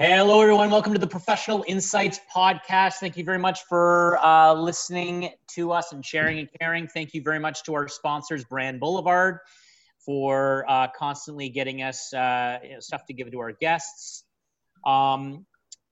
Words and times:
Hello, 0.00 0.40
everyone. 0.40 0.70
Welcome 0.70 0.92
to 0.92 0.98
the 1.00 1.08
Professional 1.08 1.64
Insights 1.66 2.20
Podcast. 2.32 2.98
Thank 3.00 3.16
you 3.16 3.24
very 3.24 3.40
much 3.40 3.64
for 3.64 4.16
uh, 4.24 4.54
listening 4.54 5.30
to 5.56 5.72
us 5.72 5.90
and 5.90 6.06
sharing 6.06 6.38
and 6.38 6.48
caring. 6.60 6.86
Thank 6.86 7.14
you 7.14 7.20
very 7.20 7.40
much 7.40 7.64
to 7.64 7.74
our 7.74 7.88
sponsors, 7.88 8.44
Brand 8.44 8.78
Boulevard, 8.78 9.38
for 9.98 10.64
uh, 10.68 10.86
constantly 10.96 11.48
getting 11.48 11.82
us 11.82 12.14
uh, 12.14 12.60
you 12.62 12.74
know, 12.74 12.78
stuff 12.78 13.06
to 13.06 13.12
give 13.12 13.32
to 13.32 13.40
our 13.40 13.50
guests. 13.50 14.22
Um, 14.86 15.44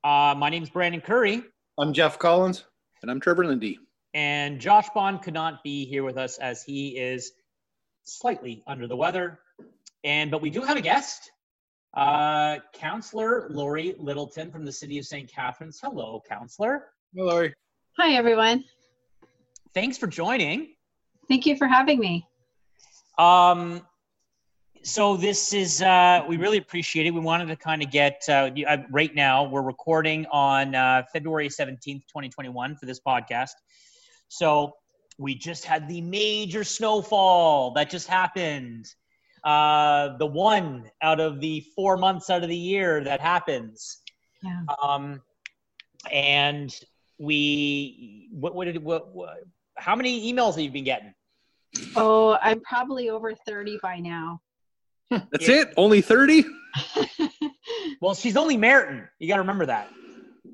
uh, 0.04 0.36
my 0.38 0.50
name 0.50 0.62
is 0.62 0.70
Brandon 0.70 1.00
Curry. 1.00 1.42
I'm 1.76 1.92
Jeff 1.92 2.16
Collins. 2.16 2.62
And 3.02 3.10
I'm 3.10 3.18
Trevor 3.18 3.44
Lindy. 3.44 3.80
And 4.14 4.60
Josh 4.60 4.86
Bond 4.94 5.22
could 5.22 5.34
not 5.34 5.64
be 5.64 5.84
here 5.84 6.04
with 6.04 6.16
us 6.16 6.38
as 6.38 6.62
he 6.62 6.96
is 6.96 7.32
slightly 8.04 8.62
under 8.68 8.86
the 8.86 8.96
weather. 8.96 9.40
And 10.04 10.30
but 10.30 10.42
we 10.42 10.50
do 10.50 10.62
have 10.62 10.76
a 10.76 10.80
guest. 10.80 11.32
Uh, 11.96 12.58
Councillor 12.74 13.48
Lori 13.48 13.94
Littleton 13.98 14.50
from 14.50 14.66
the 14.66 14.72
City 14.72 14.98
of 14.98 15.06
St. 15.06 15.32
Catharines. 15.32 15.80
Hello, 15.82 16.22
Councillor. 16.28 16.88
Hello, 17.14 17.30
Lori. 17.30 17.54
Hi, 17.96 18.12
everyone. 18.12 18.64
Thanks 19.72 19.96
for 19.96 20.06
joining. 20.06 20.74
Thank 21.26 21.46
you 21.46 21.56
for 21.56 21.66
having 21.66 21.98
me. 21.98 22.26
Um, 23.18 23.80
so 24.82 25.16
this 25.16 25.54
is 25.54 25.80
uh, 25.80 26.22
we 26.28 26.36
really 26.36 26.58
appreciate 26.58 27.06
it. 27.06 27.12
We 27.12 27.20
wanted 27.20 27.46
to 27.46 27.56
kind 27.56 27.82
of 27.82 27.90
get 27.90 28.22
uh, 28.28 28.50
right 28.90 29.14
now. 29.14 29.48
We're 29.48 29.62
recording 29.62 30.26
on 30.26 30.74
uh, 30.74 31.04
February 31.12 31.48
seventeenth, 31.48 32.04
twenty 32.12 32.28
twenty 32.28 32.50
one, 32.50 32.76
for 32.76 32.84
this 32.84 33.00
podcast. 33.00 33.52
So 34.28 34.74
we 35.18 35.34
just 35.34 35.64
had 35.64 35.88
the 35.88 36.02
major 36.02 36.62
snowfall 36.62 37.72
that 37.72 37.88
just 37.88 38.06
happened 38.06 38.86
uh, 39.46 40.16
the 40.16 40.26
one 40.26 40.90
out 41.00 41.20
of 41.20 41.40
the 41.40 41.64
four 41.76 41.96
months 41.96 42.30
out 42.30 42.42
of 42.42 42.48
the 42.48 42.56
year 42.56 43.04
that 43.04 43.20
happens. 43.20 44.02
Yeah. 44.42 44.62
Um, 44.82 45.22
and 46.10 46.74
we, 47.18 48.28
what, 48.32 48.56
what 48.56 48.64
did, 48.64 48.82
what, 48.82 49.14
what, 49.14 49.38
how 49.76 49.94
many 49.94 50.32
emails 50.32 50.54
have 50.54 50.64
you 50.64 50.70
been 50.70 50.82
getting? 50.82 51.14
Oh, 51.94 52.36
I'm 52.42 52.60
probably 52.60 53.08
over 53.08 53.34
30 53.34 53.78
by 53.80 54.00
now. 54.00 54.40
That's 55.10 55.48
yeah. 55.48 55.60
it? 55.60 55.74
Only 55.76 56.00
30? 56.00 56.44
well, 58.00 58.16
she's 58.16 58.36
only 58.36 58.56
Merritton. 58.56 59.06
You 59.20 59.28
got 59.28 59.36
to 59.36 59.42
remember 59.42 59.66
that. 59.66 59.88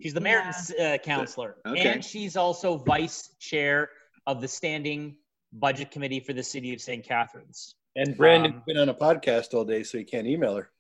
She's 0.03 0.13
the 0.13 0.21
Merritton 0.21 0.73
yeah. 0.77 0.85
uh, 0.85 0.99
counselor. 0.99 1.57
Okay. 1.67 1.81
And 1.81 2.05
she's 2.05 2.37
also 2.37 2.77
vice 2.77 3.31
chair 3.41 3.89
of 4.27 4.43
the 4.43 4.49
standing 4.49 5.17
budget 5.51 5.91
committee 5.91 6.21
for 6.21 6.35
the 6.35 6.43
city 6.43 6.75
of 6.75 6.83
St. 6.83 7.03
Catharines. 7.03 7.75
And 7.97 8.17
Brandon's 8.17 8.57
um, 8.57 8.63
been 8.67 8.79
on 8.79 8.89
a 8.89 8.95
podcast 8.95 9.55
all 9.55 9.65
day, 9.65 9.83
so 9.83 9.99
you 9.99 10.07
can't 10.07 10.27
email 10.27 10.57
her. 10.57 10.71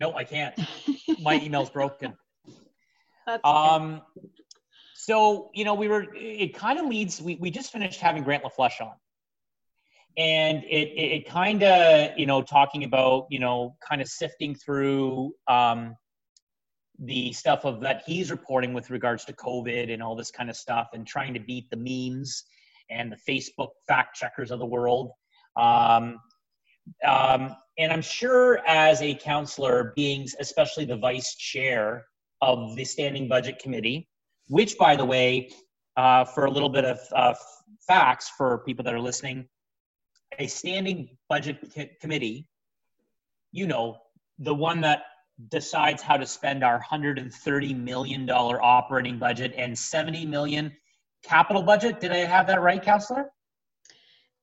No, 0.00 0.14
I 0.14 0.24
can't. 0.24 0.58
My 1.20 1.34
email's 1.40 1.70
broken. 1.70 2.14
That's 3.26 3.40
um, 3.44 4.02
good. 4.14 4.30
so 4.94 5.50
you 5.54 5.64
know, 5.64 5.74
we 5.74 5.88
were. 5.88 6.06
It 6.14 6.54
kind 6.54 6.78
of 6.78 6.86
leads. 6.86 7.20
We 7.20 7.36
we 7.36 7.50
just 7.50 7.72
finished 7.72 8.00
having 8.00 8.22
Grant 8.22 8.42
LaFleche 8.42 8.80
on, 8.80 8.94
and 10.16 10.64
it 10.64 10.88
it, 10.88 11.12
it 11.12 11.28
kind 11.28 11.62
of 11.62 12.18
you 12.18 12.26
know 12.26 12.42
talking 12.42 12.84
about 12.84 13.26
you 13.30 13.38
know 13.38 13.76
kind 13.86 14.00
of 14.00 14.08
sifting 14.08 14.54
through 14.54 15.34
um, 15.46 15.94
the 16.98 17.32
stuff 17.32 17.64
of 17.64 17.80
that 17.82 18.02
he's 18.06 18.30
reporting 18.30 18.72
with 18.72 18.90
regards 18.90 19.24
to 19.26 19.32
COVID 19.34 19.92
and 19.92 20.02
all 20.02 20.16
this 20.16 20.30
kind 20.30 20.48
of 20.48 20.56
stuff, 20.56 20.88
and 20.94 21.06
trying 21.06 21.34
to 21.34 21.40
beat 21.40 21.68
the 21.70 21.76
memes 21.76 22.44
and 22.90 23.12
the 23.12 23.18
Facebook 23.30 23.70
fact 23.86 24.16
checkers 24.16 24.50
of 24.50 24.58
the 24.58 24.66
world. 24.66 25.10
Um, 25.56 26.18
um, 27.06 27.56
and 27.78 27.92
I'm 27.92 28.02
sure 28.02 28.60
as 28.66 29.00
a 29.02 29.14
counselor, 29.14 29.92
being 29.96 30.26
especially 30.38 30.84
the 30.84 30.96
vice 30.96 31.34
chair 31.36 32.04
of 32.40 32.76
the 32.76 32.84
standing 32.84 33.28
budget 33.28 33.58
committee, 33.58 34.08
which, 34.48 34.76
by 34.76 34.96
the 34.96 35.04
way, 35.04 35.50
uh, 35.96 36.24
for 36.24 36.44
a 36.44 36.50
little 36.50 36.68
bit 36.68 36.84
of 36.84 36.98
uh, 37.14 37.34
facts 37.86 38.30
for 38.36 38.58
people 38.58 38.84
that 38.84 38.94
are 38.94 39.00
listening, 39.00 39.48
a 40.38 40.46
standing 40.46 41.16
budget 41.28 41.74
committee, 42.00 42.46
you 43.52 43.66
know, 43.66 43.98
the 44.38 44.54
one 44.54 44.80
that 44.80 45.04
decides 45.48 46.02
how 46.02 46.16
to 46.16 46.26
spend 46.26 46.62
our 46.62 46.74
130 46.74 47.74
million 47.74 48.26
dollar 48.26 48.62
operating 48.62 49.18
budget 49.18 49.54
and 49.56 49.76
70 49.76 50.26
million 50.26 50.72
capital 51.22 51.62
budget. 51.62 52.00
Did 52.00 52.12
I 52.12 52.18
have 52.18 52.46
that 52.48 52.60
right, 52.60 52.82
counselor? 52.82 53.30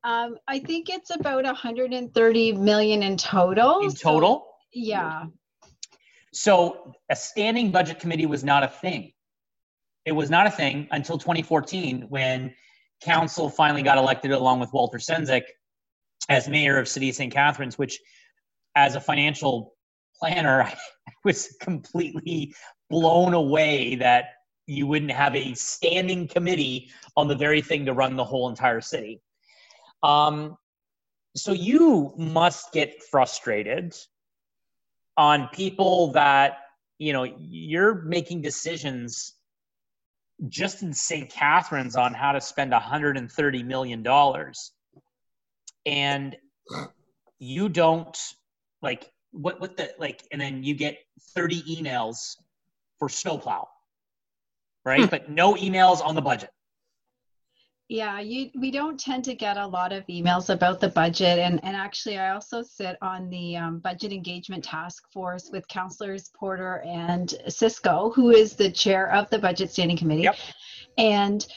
Um, 0.03 0.37
I 0.47 0.59
think 0.59 0.89
it's 0.89 1.09
about 1.09 1.43
130 1.43 2.51
million 2.53 3.03
in 3.03 3.17
total. 3.17 3.81
In 3.81 3.91
total? 3.91 4.47
So, 4.71 4.79
yeah. 4.79 5.25
So 6.31 6.93
a 7.09 7.15
standing 7.15 7.71
budget 7.71 7.99
committee 7.99 8.25
was 8.25 8.43
not 8.43 8.63
a 8.63 8.67
thing. 8.67 9.11
It 10.05 10.11
was 10.11 10.29
not 10.29 10.47
a 10.47 10.51
thing 10.51 10.87
until 10.91 11.17
2014 11.17 12.05
when 12.09 12.53
council 13.01 13.49
finally 13.49 13.81
got 13.81 13.97
elected 13.97 14.31
along 14.31 14.59
with 14.59 14.71
Walter 14.73 14.97
Sendzik 14.97 15.43
as 16.29 16.47
mayor 16.47 16.77
of 16.77 16.87
City 16.87 17.09
of 17.09 17.15
St. 17.15 17.33
Catharines, 17.33 17.77
which 17.77 17.99
as 18.75 18.95
a 18.95 19.01
financial 19.01 19.73
planner, 20.19 20.61
I 20.63 20.75
was 21.23 21.55
completely 21.59 22.53
blown 22.89 23.33
away 23.33 23.95
that 23.95 24.25
you 24.67 24.85
wouldn't 24.85 25.11
have 25.11 25.35
a 25.35 25.53
standing 25.55 26.27
committee 26.27 26.89
on 27.17 27.27
the 27.27 27.35
very 27.35 27.61
thing 27.61 27.85
to 27.85 27.93
run 27.93 28.15
the 28.15 28.23
whole 28.23 28.49
entire 28.49 28.81
city. 28.81 29.19
Um, 30.03 30.57
so 31.35 31.51
you 31.51 32.13
must 32.17 32.71
get 32.73 33.03
frustrated 33.03 33.95
on 35.17 35.49
people 35.49 36.13
that 36.13 36.59
you 36.97 37.13
know 37.13 37.23
you're 37.23 37.95
making 37.95 38.41
decisions 38.41 39.33
just 40.47 40.81
in 40.81 40.93
St. 40.93 41.29
Catharines 41.29 41.95
on 41.95 42.13
how 42.13 42.31
to 42.31 42.41
spend 42.41 42.71
130 42.71 43.63
million 43.63 44.03
dollars, 44.03 44.71
and 45.85 46.35
you 47.37 47.69
don't 47.69 48.17
like 48.81 49.11
what 49.31 49.59
what 49.59 49.77
the 49.77 49.93
like, 49.99 50.23
and 50.31 50.39
then 50.39 50.63
you 50.63 50.73
get 50.73 50.97
30 51.35 51.63
emails 51.63 52.35
for 52.97 53.09
snowplow, 53.09 53.67
right? 54.85 55.01
Hmm. 55.01 55.07
but 55.07 55.29
no 55.29 55.55
emails 55.55 56.03
on 56.03 56.15
the 56.15 56.21
budget. 56.21 56.49
Yeah, 57.91 58.19
you, 58.19 58.51
we 58.55 58.69
don't 58.69 58.99
tend 58.99 59.23
to 59.23 59.33
get 59.33 59.57
a 59.57 59.65
lot 59.65 59.91
of 59.91 60.05
emails 60.05 60.53
about 60.53 60.79
the 60.79 60.89
budget. 60.89 61.39
And, 61.39 61.59
and 61.63 61.75
actually, 61.75 62.19
I 62.19 62.35
also 62.35 62.61
sit 62.61 62.97
on 63.01 63.31
the 63.31 63.57
um, 63.57 63.79
budget 63.79 64.13
engagement 64.13 64.63
task 64.63 65.11
force 65.11 65.49
with 65.51 65.67
counselors 65.69 66.29
Porter 66.39 66.83
and 66.85 67.33
Siscoe, 67.47 68.13
who 68.13 68.29
is 68.29 68.53
the 68.53 68.69
chair 68.69 69.11
of 69.11 69.27
the 69.31 69.39
budget 69.39 69.71
standing 69.71 69.97
committee. 69.97 70.21
Yep. 70.21 70.35
And 70.99 71.47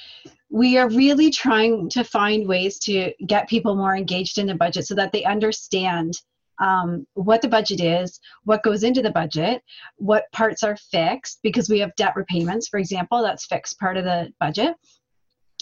we 0.48 0.78
are 0.78 0.88
really 0.88 1.30
trying 1.30 1.90
to 1.90 2.02
find 2.02 2.48
ways 2.48 2.78
to 2.80 3.12
get 3.26 3.46
people 3.46 3.76
more 3.76 3.94
engaged 3.94 4.38
in 4.38 4.46
the 4.46 4.54
budget 4.54 4.86
so 4.86 4.94
that 4.94 5.12
they 5.12 5.24
understand 5.24 6.14
um, 6.62 7.06
what 7.12 7.42
the 7.42 7.48
budget 7.48 7.82
is, 7.82 8.18
what 8.44 8.62
goes 8.62 8.84
into 8.84 9.02
the 9.02 9.10
budget, 9.10 9.60
what 9.96 10.24
parts 10.32 10.62
are 10.62 10.76
fixed, 10.76 11.40
because 11.42 11.68
we 11.68 11.78
have 11.80 11.94
debt 11.96 12.14
repayments, 12.16 12.68
for 12.68 12.78
example, 12.78 13.22
that's 13.22 13.44
fixed 13.44 13.78
part 13.78 13.98
of 13.98 14.04
the 14.04 14.32
budget 14.40 14.76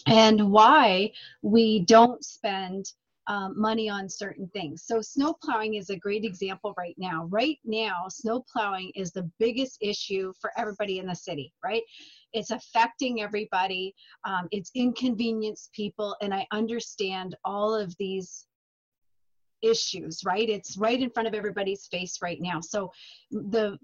and 0.07 0.51
why 0.51 1.13
we 1.43 1.81
don't 1.81 2.25
spend 2.25 2.93
um, 3.27 3.55
money 3.57 3.89
on 3.89 4.09
certain 4.09 4.49
things. 4.53 4.83
So 4.85 5.01
snow 5.01 5.37
plowing 5.43 5.75
is 5.75 5.91
a 5.91 5.97
great 5.97 6.25
example 6.25 6.75
right 6.77 6.97
now. 6.99 7.27
Right 7.31 7.59
now, 7.65 8.07
snow 8.09 8.45
plowing 8.53 8.91
is 8.97 9.13
the 9.13 9.31
biggest 9.39 9.79
issue 9.81 10.33
for 10.41 10.51
everybody 10.57 10.99
in 10.99 11.07
the 11.07 11.15
city, 11.15 11.53
right? 11.63 11.83
It's 12.33 12.51
affecting 12.51 13.23
everybody. 13.23 13.95
Um, 14.25 14.49
it's 14.51 14.73
inconvenienced 14.75 15.73
people, 15.73 16.17
and 16.21 16.35
I 16.35 16.47
understand 16.51 17.37
all 17.45 17.73
of 17.75 17.97
these 17.99 18.47
issues, 19.63 20.23
right? 20.25 20.49
It's 20.49 20.77
right 20.77 21.01
in 21.01 21.11
front 21.11 21.29
of 21.29 21.35
everybody's 21.35 21.87
face 21.87 22.19
right 22.23 22.39
now. 22.41 22.61
So 22.61 22.91
the 23.31 23.79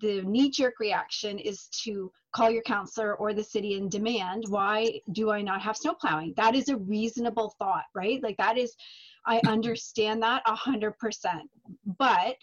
the 0.00 0.22
knee 0.22 0.50
jerk 0.50 0.78
reaction 0.80 1.38
is 1.38 1.66
to 1.68 2.10
call 2.32 2.50
your 2.50 2.62
counselor 2.62 3.14
or 3.14 3.32
the 3.32 3.42
city 3.42 3.74
and 3.74 3.90
demand 3.90 4.44
why 4.48 5.00
do 5.12 5.30
i 5.30 5.40
not 5.40 5.60
have 5.60 5.76
snow 5.76 5.94
plowing 5.94 6.32
that 6.36 6.54
is 6.54 6.68
a 6.68 6.76
reasonable 6.76 7.54
thought 7.58 7.84
right 7.94 8.22
like 8.22 8.36
that 8.36 8.58
is 8.58 8.74
i 9.26 9.40
understand 9.46 10.22
that 10.22 10.42
a 10.46 10.54
hundred 10.54 10.98
percent 10.98 11.48
but 11.98 12.36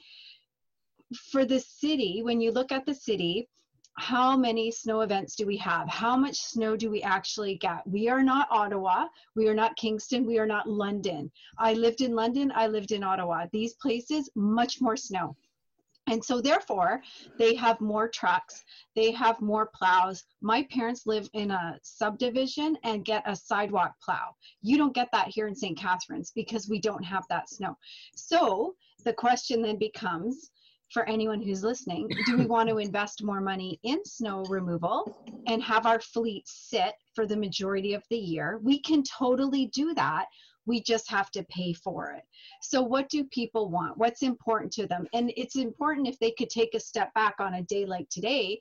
for 1.31 1.45
the 1.45 1.59
city 1.59 2.21
when 2.23 2.41
you 2.41 2.51
look 2.51 2.71
at 2.71 2.85
the 2.85 2.95
city 2.95 3.47
how 3.95 4.35
many 4.35 4.71
snow 4.71 5.01
events 5.01 5.35
do 5.35 5.45
we 5.45 5.57
have? 5.57 5.87
How 5.87 6.17
much 6.17 6.35
snow 6.35 6.75
do 6.75 6.89
we 6.89 7.03
actually 7.03 7.55
get? 7.57 7.85
We 7.85 8.09
are 8.09 8.23
not 8.23 8.47
Ottawa. 8.49 9.05
We 9.35 9.47
are 9.47 9.53
not 9.53 9.75
Kingston. 9.75 10.25
We 10.25 10.39
are 10.39 10.47
not 10.47 10.67
London. 10.67 11.31
I 11.59 11.73
lived 11.73 12.01
in 12.01 12.15
London. 12.15 12.51
I 12.55 12.67
lived 12.67 12.91
in 12.91 13.03
Ottawa. 13.03 13.45
These 13.51 13.75
places, 13.75 14.29
much 14.35 14.81
more 14.81 14.97
snow. 14.97 15.35
And 16.07 16.23
so, 16.23 16.41
therefore, 16.41 17.01
they 17.37 17.55
have 17.55 17.79
more 17.79 18.09
trucks, 18.09 18.63
they 18.95 19.11
have 19.11 19.39
more 19.41 19.71
plows. 19.73 20.23
My 20.41 20.63
parents 20.63 21.05
live 21.05 21.29
in 21.33 21.51
a 21.51 21.79
subdivision 21.81 22.77
and 22.83 23.05
get 23.05 23.23
a 23.25 23.35
sidewalk 23.35 23.93
plow. 24.03 24.35
You 24.61 24.77
don't 24.77 24.93
get 24.93 25.09
that 25.13 25.29
here 25.29 25.47
in 25.47 25.55
St. 25.55 25.77
Catharines 25.77 26.31
because 26.35 26.67
we 26.69 26.79
don't 26.79 27.03
have 27.03 27.23
that 27.29 27.49
snow. 27.49 27.77
So, 28.15 28.75
the 29.05 29.13
question 29.13 29.61
then 29.61 29.77
becomes 29.77 30.51
for 30.93 31.07
anyone 31.09 31.41
who's 31.41 31.63
listening. 31.63 32.07
Do 32.27 32.37
we 32.37 32.45
want 32.45 32.69
to 32.69 32.77
invest 32.77 33.23
more 33.23 33.41
money 33.41 33.79
in 33.83 34.05
snow 34.05 34.43
removal 34.47 35.17
and 35.47 35.61
have 35.63 35.85
our 35.85 35.99
fleet 35.99 36.47
sit 36.47 36.93
for 37.15 37.25
the 37.25 37.35
majority 37.35 37.95
of 37.95 38.03
the 38.09 38.17
year? 38.17 38.59
We 38.61 38.79
can 38.79 39.03
totally 39.03 39.67
do 39.67 39.93
that. 39.95 40.25
We 40.65 40.81
just 40.81 41.09
have 41.09 41.29
to 41.31 41.43
pay 41.43 41.73
for 41.73 42.11
it. 42.11 42.23
So, 42.61 42.81
what 42.81 43.09
do 43.09 43.23
people 43.25 43.69
want? 43.69 43.97
What's 43.97 44.23
important 44.23 44.71
to 44.73 44.87
them? 44.87 45.07
And 45.13 45.33
it's 45.35 45.55
important 45.55 46.07
if 46.07 46.19
they 46.19 46.31
could 46.31 46.49
take 46.49 46.73
a 46.73 46.79
step 46.79 47.13
back 47.13 47.35
on 47.39 47.55
a 47.55 47.63
day 47.63 47.85
like 47.85 48.09
today 48.09 48.59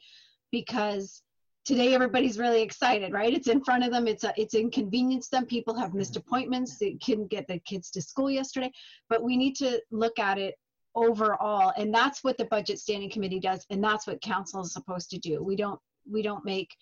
because 0.51 1.23
today 1.65 1.95
everybody's 1.95 2.39
really 2.39 2.63
excited 2.63 3.13
right? 3.13 3.33
It's 3.33 3.49
in 3.49 3.63
front 3.63 3.85
of 3.85 3.93
them. 3.93 4.09
It's 4.09 4.25
a, 4.25 4.33
it's 4.37 4.55
inconvenienced 4.55 5.31
them. 5.31 5.47
People 5.47 5.75
have 5.75 5.95
missed 5.95 6.15
mm-hmm. 6.15 6.29
appointments. 6.29 6.79
They 6.79 6.95
couldn't 7.05 7.31
get 7.31 7.47
the 7.47 7.59
kids 7.61 7.91
to 7.93 8.03
school 8.03 8.31
yesterday. 8.31 8.73
But 9.09 9.23
we 9.23 9.37
need 9.37 9.55
to 9.57 9.81
look 9.91 10.19
at 10.19 10.39
it 10.39 10.57
overall. 10.95 11.73
And 11.77 11.95
that's 11.95 12.25
what 12.25 12.37
the 12.37 12.47
budget 12.47 12.79
standing 12.79 13.11
committee 13.11 13.41
does 13.41 13.65
and 13.71 13.83
that's 13.83 14.07
what 14.07 14.21
council 14.21 14.63
is 14.63 14.73
supposed 14.73 15.11
to 15.11 15.19
do. 15.19 15.43
We 15.43 15.57
don't 15.57 15.81
we 16.11 16.23
don't 16.23 16.45
make 16.45 16.75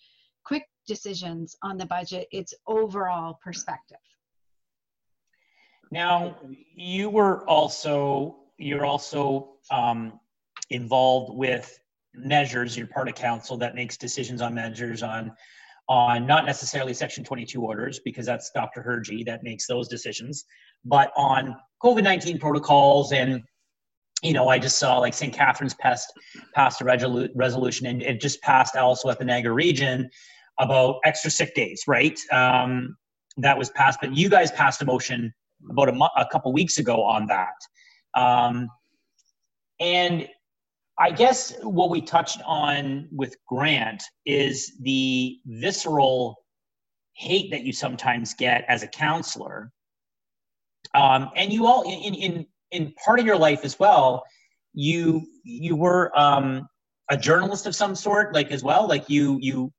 quick 0.43 0.67
decisions 0.87 1.55
on 1.61 1.77
the 1.77 1.85
budget. 1.85 2.27
It's 2.31 2.53
overall 2.67 3.39
perspective 3.43 3.99
now 5.91 6.37
you 6.75 7.09
were 7.09 7.47
also 7.47 8.37
you're 8.57 8.85
also 8.85 9.53
um, 9.71 10.19
involved 10.69 11.35
with 11.35 11.79
measures. 12.13 12.77
You're 12.77 12.87
part 12.87 13.09
of 13.09 13.15
council 13.15 13.57
that 13.57 13.75
makes 13.75 13.97
decisions 13.97 14.41
on 14.41 14.53
measures 14.53 15.03
on 15.03 15.31
on 15.89 16.25
not 16.25 16.45
necessarily 16.45 16.93
section 16.93 17.23
22 17.23 17.61
orders 17.61 17.99
because 18.05 18.25
that's 18.25 18.51
dr 18.51 18.81
Hirji 18.81 19.25
that 19.25 19.43
makes 19.43 19.65
those 19.65 19.87
decisions 19.87 20.45
but 20.85 21.11
on 21.17 21.55
covid-19 21.83 22.39
protocols 22.39 23.11
and 23.11 23.41
you 24.21 24.31
know 24.31 24.47
i 24.47 24.59
just 24.59 24.77
saw 24.77 24.99
like 24.99 25.13
st 25.13 25.33
Catharines 25.33 25.73
passed 25.73 26.13
passed 26.53 26.81
a 26.81 26.83
resolu- 26.83 27.29
resolution 27.35 27.87
and 27.87 28.01
it 28.03 28.21
just 28.21 28.41
passed 28.41 28.75
also 28.75 29.09
at 29.09 29.17
the 29.17 29.25
niagara 29.25 29.53
region 29.53 30.09
about 30.59 30.99
extra 31.03 31.31
sick 31.31 31.55
days 31.55 31.83
right? 31.87 32.17
Um, 32.31 32.95
that 33.37 33.57
was 33.57 33.71
passed 33.71 33.99
but 34.01 34.15
you 34.15 34.29
guys 34.29 34.51
passed 34.51 34.81
a 34.83 34.85
motion 34.85 35.33
about 35.69 35.89
a, 35.89 35.93
mo- 35.93 36.09
a 36.17 36.25
couple 36.31 36.51
weeks 36.53 36.77
ago 36.77 37.03
on 37.03 37.27
that 37.27 37.53
um, 38.15 38.67
and 39.79 40.27
I 40.99 41.09
guess 41.09 41.55
what 41.63 41.89
we 41.89 42.01
touched 42.01 42.41
on 42.45 43.07
with 43.11 43.35
Grant 43.47 44.03
is 44.25 44.77
the 44.81 45.39
visceral 45.45 46.37
hate 47.13 47.49
that 47.51 47.63
you 47.63 47.73
sometimes 47.73 48.35
get 48.35 48.65
as 48.67 48.83
a 48.83 48.87
counselor. 48.87 49.71
Um, 50.93 51.31
and 51.35 51.51
you 51.51 51.65
all, 51.65 51.81
in, 51.83 52.13
in, 52.13 52.45
in 52.69 52.93
part 53.03 53.19
of 53.19 53.25
your 53.25 53.37
life 53.37 53.65
as 53.65 53.79
well, 53.79 54.23
you, 54.73 55.25
you 55.43 55.75
were 55.75 56.17
um, 56.17 56.67
a 57.09 57.17
journalist 57.17 57.65
of 57.65 57.75
some 57.75 57.95
sort, 57.95 58.33
like 58.35 58.51
as 58.51 58.63
well, 58.63 58.87
like 58.87 59.09
you, 59.09 59.39
you, 59.41 59.73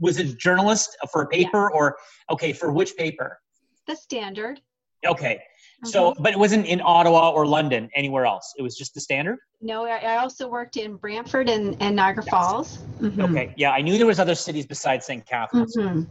was 0.00 0.18
a 0.18 0.24
journalist 0.24 0.96
for 1.10 1.22
a 1.22 1.28
paper 1.28 1.72
or, 1.72 1.96
okay, 2.30 2.52
for 2.52 2.72
which 2.72 2.96
paper? 2.96 3.38
The 3.86 3.96
Standard. 3.96 4.60
Okay. 5.06 5.40
So, 5.84 6.14
but 6.18 6.32
it 6.32 6.38
wasn't 6.38 6.66
in 6.66 6.80
Ottawa 6.80 7.30
or 7.30 7.46
London, 7.46 7.88
anywhere 7.94 8.26
else. 8.26 8.52
It 8.58 8.62
was 8.62 8.76
just 8.76 8.94
the 8.94 9.00
standard. 9.00 9.38
No, 9.60 9.84
I 9.86 10.16
also 10.16 10.48
worked 10.48 10.76
in 10.76 10.96
Brantford 10.96 11.48
and, 11.48 11.76
and 11.80 11.94
Niagara 11.94 12.24
yes. 12.24 12.30
Falls. 12.30 12.78
Mm-hmm. 13.00 13.20
Okay, 13.20 13.54
yeah, 13.56 13.70
I 13.70 13.80
knew 13.80 13.96
there 13.96 14.06
was 14.06 14.18
other 14.18 14.34
cities 14.34 14.66
besides 14.66 15.06
St. 15.06 15.24
Catharines. 15.24 15.76
Mm-hmm. 15.76 16.02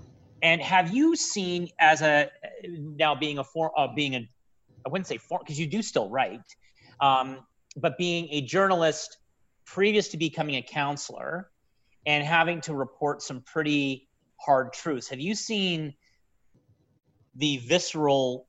And 0.42 0.62
have 0.62 0.94
you 0.94 1.16
seen 1.16 1.70
as 1.80 2.02
a 2.02 2.30
now 2.64 3.14
being 3.14 3.40
a 3.40 3.44
for 3.44 3.78
uh, 3.78 3.88
being 3.94 4.16
a 4.16 4.30
I 4.86 4.90
wouldn't 4.90 5.08
say 5.08 5.18
for 5.18 5.40
because 5.40 5.60
you 5.60 5.68
do 5.68 5.82
still 5.82 6.10
write, 6.10 6.40
um, 7.02 7.40
but 7.76 7.98
being 7.98 8.30
a 8.32 8.42
journalist 8.42 9.18
previous 9.66 10.08
to 10.10 10.18
becoming 10.18 10.56
a 10.56 10.62
counselor 10.62 11.50
and 12.06 12.24
having 12.24 12.62
to 12.62 12.74
report 12.74 13.22
some 13.22 13.42
pretty 13.42 14.08
hard 14.40 14.72
truths. 14.72 15.10
Have 15.10 15.20
you 15.20 15.36
seen 15.36 15.94
the 17.36 17.58
visceral 17.58 18.48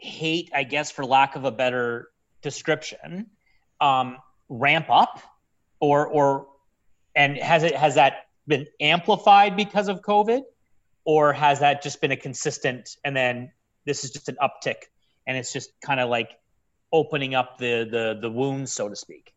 hate, 0.00 0.50
I 0.54 0.64
guess, 0.64 0.90
for 0.90 1.04
lack 1.04 1.36
of 1.36 1.44
a 1.44 1.50
better 1.50 2.08
description, 2.42 3.26
um, 3.80 4.16
ramp 4.48 4.86
up, 4.88 5.20
or 5.80 6.06
or 6.06 6.48
and 7.14 7.36
has 7.38 7.62
it 7.62 7.74
has 7.76 7.94
that 7.94 8.26
been 8.46 8.66
amplified 8.80 9.56
because 9.56 9.88
of 9.88 10.00
COVID, 10.00 10.42
or 11.04 11.32
has 11.32 11.60
that 11.60 11.82
just 11.82 12.00
been 12.00 12.12
a 12.12 12.16
consistent? 12.16 12.96
And 13.04 13.16
then 13.16 13.52
this 13.84 14.04
is 14.04 14.10
just 14.10 14.28
an 14.28 14.36
uptick, 14.42 14.88
and 15.26 15.36
it's 15.36 15.52
just 15.52 15.70
kind 15.80 16.00
of 16.00 16.08
like 16.08 16.30
opening 16.92 17.34
up 17.34 17.58
the 17.58 17.86
the 17.90 18.18
the 18.20 18.30
wounds, 18.30 18.72
so 18.72 18.88
to 18.88 18.96
speak. 18.96 19.34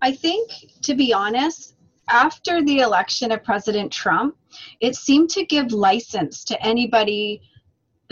I 0.00 0.12
think, 0.12 0.50
to 0.82 0.94
be 0.94 1.12
honest, 1.12 1.76
after 2.08 2.62
the 2.62 2.80
election 2.80 3.30
of 3.30 3.44
President 3.44 3.92
Trump, 3.92 4.36
it 4.80 4.96
seemed 4.96 5.30
to 5.30 5.44
give 5.44 5.72
license 5.72 6.44
to 6.44 6.60
anybody 6.60 7.40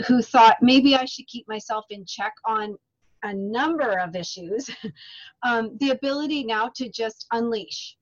who 0.07 0.21
thought 0.21 0.57
maybe 0.61 0.95
I 0.95 1.05
should 1.05 1.27
keep 1.27 1.47
myself 1.47 1.85
in 1.89 2.05
check 2.05 2.33
on 2.45 2.75
a 3.23 3.33
number 3.33 3.99
of 3.99 4.15
issues, 4.15 4.69
um, 5.43 5.77
the 5.79 5.91
ability 5.91 6.43
now 6.43 6.71
to 6.75 6.89
just 6.89 7.27
unleash. 7.31 7.97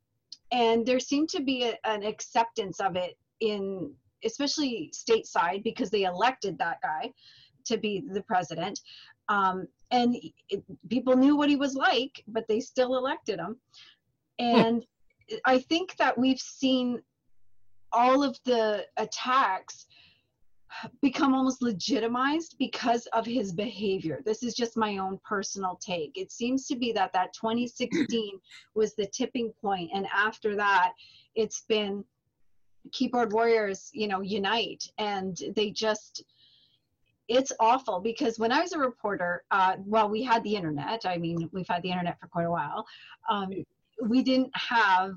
And 0.52 0.86
there 0.86 1.00
seemed 1.00 1.30
to 1.30 1.42
be 1.42 1.66
a, 1.66 1.78
an 1.86 2.04
acceptance 2.04 2.80
of 2.80 2.96
it 2.96 3.18
in, 3.42 3.92
especially 4.24 4.92
stateside, 4.94 5.64
because 5.64 5.90
they 5.90 6.04
elected 6.04 6.58
that 6.58 6.78
guy 6.82 7.12
to 7.66 7.78
be 7.78 8.04
the 8.12 8.24
president. 8.24 8.80
Um, 9.28 9.68
and 9.92 10.16
it, 10.50 10.64
people 10.90 11.16
knew 11.16 11.36
what 11.36 11.50
he 11.50 11.56
was 11.56 11.76
like, 11.76 12.24
but 12.28 12.48
they 12.48 12.60
still 12.60 12.98
elected 12.98 13.40
him. 13.40 13.58
And 14.40 14.86
I 15.46 15.60
think 15.60 15.96
that 15.98 16.18
we've 16.18 16.40
seen 16.40 17.02
all 17.92 18.24
of 18.24 18.38
the 18.46 18.86
attacks 18.98 19.86
become 21.02 21.34
almost 21.34 21.62
legitimized 21.62 22.56
because 22.60 23.06
of 23.08 23.26
his 23.26 23.52
behavior. 23.52 24.22
This 24.26 24.44
is 24.44 24.54
just 24.54 24.78
my 24.78 24.98
own 24.98 25.20
personal 25.24 25.78
take. 25.82 26.18
It 26.18 26.32
seems 26.32 26.68
to 26.68 26.76
be 26.76 26.92
that 26.94 27.14
that 27.14 27.34
2016 27.34 28.40
was 28.76 28.96
the 28.96 29.08
tipping 29.08 29.52
point, 29.62 29.92
and 29.94 30.08
after 30.14 30.56
that, 30.56 30.94
it's 31.36 31.62
been 31.68 32.04
keyboard 32.92 33.34
warriors, 33.34 33.90
you 33.94 34.08
know, 34.08 34.22
unite, 34.22 34.84
and 34.98 35.42
they 35.56 35.72
just. 35.72 36.24
It's 37.28 37.52
awful 37.60 38.00
because 38.00 38.40
when 38.40 38.52
I 38.52 38.62
was 38.62 38.72
a 38.74 38.80
reporter, 38.80 39.44
uh, 39.52 39.76
well, 39.86 40.10
we 40.10 40.24
had 40.24 40.44
the 40.44 40.56
internet. 40.56 41.06
I 41.06 41.20
mean, 41.20 41.48
we've 41.54 41.68
had 41.68 41.84
the 41.84 41.92
internet 41.92 42.20
for 42.20 42.26
quite 42.26 42.46
a 42.46 42.50
while. 42.50 42.88
Um, 43.30 43.52
we 44.02 44.24
didn't 44.24 44.50
have 44.56 45.14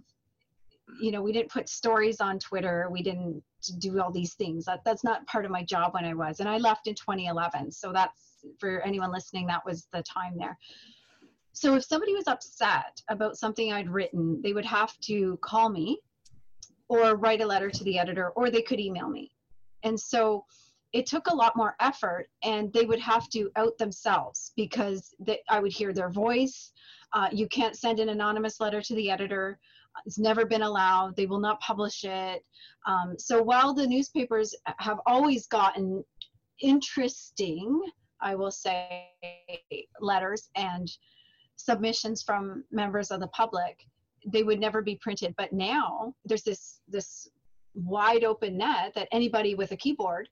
you 1.00 1.10
know 1.10 1.22
we 1.22 1.32
didn't 1.32 1.50
put 1.50 1.68
stories 1.68 2.20
on 2.20 2.38
twitter 2.38 2.88
we 2.90 3.02
didn't 3.02 3.42
do 3.78 4.00
all 4.00 4.10
these 4.10 4.34
things. 4.34 4.64
That 4.64 4.80
that's 4.84 5.04
not 5.04 5.26
part 5.26 5.44
of 5.44 5.50
my 5.50 5.62
job 5.62 5.94
when 5.94 6.04
i 6.04 6.14
was 6.14 6.40
and 6.40 6.48
i 6.48 6.58
left 6.58 6.86
in 6.86 6.94
2011 6.94 7.70
so 7.70 7.92
that's 7.92 8.44
for 8.58 8.80
anyone 8.80 9.12
listening 9.12 9.46
that 9.46 9.64
was 9.64 9.86
the 9.92 10.02
time 10.02 10.36
there. 10.36 10.58
So 11.52 11.74
if 11.74 11.84
somebody 11.84 12.14
was 12.14 12.26
upset 12.26 13.00
about 13.08 13.36
something 13.36 13.72
i'd 13.72 13.88
written 13.88 14.40
they 14.42 14.52
would 14.52 14.64
have 14.64 14.98
to 15.00 15.38
call 15.42 15.68
me 15.68 16.00
or 16.88 17.16
write 17.16 17.40
a 17.40 17.46
letter 17.46 17.70
to 17.70 17.84
the 17.84 17.98
editor 17.98 18.30
or 18.30 18.50
they 18.50 18.62
could 18.62 18.80
email 18.80 19.08
me. 19.08 19.30
And 19.82 19.98
so 19.98 20.44
it 20.92 21.06
took 21.06 21.28
a 21.28 21.34
lot 21.34 21.56
more 21.56 21.74
effort 21.80 22.28
and 22.44 22.70
they 22.72 22.84
would 22.84 23.00
have 23.00 23.28
to 23.30 23.50
out 23.56 23.78
themselves 23.78 24.52
because 24.56 25.14
they, 25.18 25.40
i 25.48 25.58
would 25.60 25.72
hear 25.72 25.92
their 25.92 26.10
voice. 26.10 26.72
Uh, 27.14 27.28
you 27.32 27.46
can't 27.48 27.76
send 27.76 28.00
an 28.00 28.08
anonymous 28.08 28.60
letter 28.60 28.80
to 28.80 28.94
the 28.94 29.10
editor 29.10 29.58
it's 30.06 30.18
never 30.18 30.44
been 30.44 30.62
allowed. 30.62 31.16
They 31.16 31.26
will 31.26 31.40
not 31.40 31.60
publish 31.60 32.04
it. 32.04 32.44
Um, 32.86 33.14
so 33.18 33.42
while 33.42 33.74
the 33.74 33.86
newspapers 33.86 34.54
have 34.78 35.00
always 35.06 35.46
gotten 35.46 36.04
interesting, 36.60 37.80
I 38.20 38.34
will 38.34 38.50
say, 38.50 39.08
letters 40.00 40.48
and 40.56 40.90
submissions 41.56 42.22
from 42.22 42.64
members 42.70 43.10
of 43.10 43.20
the 43.20 43.28
public, 43.28 43.84
they 44.26 44.42
would 44.42 44.60
never 44.60 44.82
be 44.82 44.96
printed. 44.96 45.34
But 45.36 45.52
now 45.52 46.14
there's 46.24 46.42
this 46.42 46.80
this 46.88 47.28
wide 47.74 48.24
open 48.24 48.58
net 48.58 48.92
that 48.94 49.08
anybody 49.12 49.54
with 49.54 49.72
a 49.72 49.76
keyboard 49.76 50.28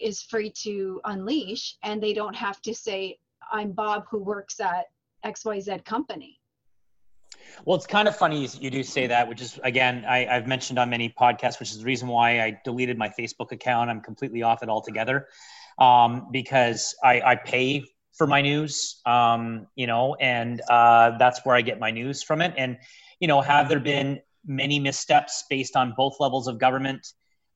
is 0.00 0.22
free 0.22 0.50
to 0.50 1.00
unleash, 1.04 1.76
and 1.82 2.02
they 2.02 2.12
don't 2.12 2.34
have 2.34 2.60
to 2.62 2.74
say, 2.74 3.18
"I'm 3.52 3.72
Bob 3.72 4.04
who 4.10 4.18
works 4.18 4.60
at 4.60 4.86
XYZ 5.24 5.84
company." 5.84 6.40
Well, 7.64 7.76
it's 7.76 7.86
kind 7.86 8.08
of 8.08 8.16
funny 8.16 8.46
you 8.60 8.70
do 8.70 8.82
say 8.82 9.06
that, 9.06 9.28
which 9.28 9.40
is 9.40 9.58
again 9.62 10.04
I, 10.06 10.24
have 10.24 10.46
mentioned 10.46 10.78
on 10.78 10.90
many 10.90 11.08
podcasts, 11.08 11.58
which 11.60 11.70
is 11.70 11.78
the 11.78 11.84
reason 11.84 12.08
why 12.08 12.40
I 12.40 12.60
deleted 12.64 12.98
my 12.98 13.08
Facebook 13.08 13.52
account. 13.52 13.90
I'm 13.90 14.00
completely 14.00 14.42
off 14.42 14.62
it 14.62 14.68
altogether 14.68 15.28
um, 15.78 16.28
because 16.30 16.94
I, 17.02 17.20
I, 17.20 17.36
pay 17.36 17.84
for 18.12 18.26
my 18.26 18.42
news, 18.42 19.00
um, 19.06 19.66
you 19.74 19.86
know, 19.86 20.14
and 20.16 20.60
uh, 20.70 21.16
that's 21.18 21.40
where 21.44 21.56
I 21.56 21.62
get 21.62 21.80
my 21.80 21.90
news 21.90 22.22
from 22.22 22.40
it. 22.42 22.54
And 22.56 22.78
you 23.20 23.28
know, 23.28 23.40
have 23.40 23.68
there 23.68 23.80
been 23.80 24.20
many 24.46 24.78
missteps 24.78 25.44
based 25.48 25.76
on 25.76 25.94
both 25.96 26.16
levels 26.20 26.48
of 26.48 26.58
government 26.58 27.06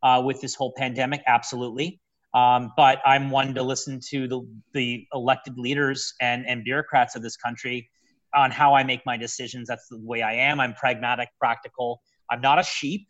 uh, 0.02 0.22
with 0.24 0.40
this 0.40 0.54
whole 0.54 0.72
pandemic? 0.76 1.22
Absolutely. 1.26 2.00
Um, 2.34 2.72
but 2.76 3.00
I'm 3.06 3.30
one 3.30 3.54
to 3.54 3.62
listen 3.62 4.00
to 4.10 4.28
the, 4.28 4.46
the 4.74 5.06
elected 5.14 5.58
leaders 5.58 6.12
and, 6.20 6.46
and 6.46 6.62
bureaucrats 6.62 7.16
of 7.16 7.22
this 7.22 7.36
country 7.36 7.90
on 8.34 8.50
how 8.50 8.74
I 8.74 8.84
make 8.84 9.04
my 9.06 9.16
decisions. 9.16 9.68
That's 9.68 9.88
the 9.88 9.98
way 9.98 10.22
I 10.22 10.34
am. 10.34 10.60
I'm 10.60 10.74
pragmatic, 10.74 11.28
practical. 11.38 12.00
I'm 12.30 12.40
not 12.40 12.58
a 12.58 12.62
sheep. 12.62 13.08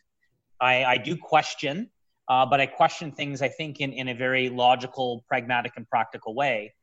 I, 0.61 0.85
I 0.85 0.97
do 0.99 1.17
question, 1.17 1.91
uh, 2.29 2.47
but 2.47 2.61
I 2.61 2.67
question 2.67 3.13
things, 3.13 3.43
I 3.43 3.49
think, 3.49 3.81
in, 3.81 3.93
in 3.93 4.09
a 4.09 4.15
very 4.15 4.49
logical, 4.49 5.25
pragmatic, 5.29 5.73
and 5.77 5.89
practical 5.89 6.35
way. 6.35 6.75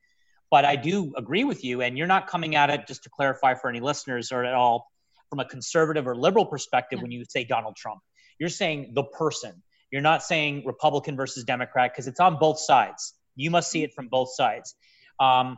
But 0.51 0.65
I 0.65 0.75
do 0.75 1.13
agree 1.17 1.43
with 1.43 1.63
you, 1.63 1.81
and 1.81 1.97
you're 1.97 2.07
not 2.07 2.27
coming 2.27 2.55
at 2.55 2.69
it, 2.69 2.87
just 2.87 3.03
to 3.03 3.09
clarify 3.09 3.55
for 3.55 3.69
any 3.69 3.79
listeners 3.79 4.31
or 4.31 4.43
at 4.45 4.53
all, 4.53 4.87
from 5.29 5.39
a 5.39 5.45
conservative 5.45 6.07
or 6.07 6.15
liberal 6.15 6.45
perspective 6.45 7.01
when 7.01 7.11
you 7.11 7.25
say 7.27 7.43
Donald 7.43 7.75
Trump. 7.75 7.99
You're 8.39 8.49
saying 8.49 8.91
the 8.93 9.03
person. 9.03 9.61
You're 9.91 10.01
not 10.01 10.23
saying 10.23 10.63
Republican 10.65 11.15
versus 11.15 11.43
Democrat 11.43 11.91
because 11.91 12.07
it's 12.07 12.19
on 12.19 12.37
both 12.37 12.59
sides. 12.59 13.13
You 13.35 13.49
must 13.49 13.71
see 13.71 13.83
it 13.83 13.93
from 13.93 14.07
both 14.07 14.33
sides. 14.33 14.75
Um, 15.19 15.57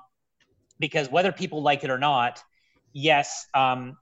because 0.79 1.09
whether 1.09 1.31
people 1.31 1.61
like 1.63 1.83
it 1.83 1.89
or 1.89 1.97
not, 1.97 2.41
yes, 2.97 3.45
um, 3.53 3.95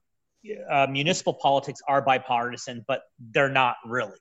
uh, 0.72 0.88
municipal 0.90 1.34
politics 1.34 1.82
are 1.88 2.02
bipartisan, 2.02 2.86
but 2.88 3.02
they're 3.34 3.50
not 3.50 3.76
really. 3.86 4.14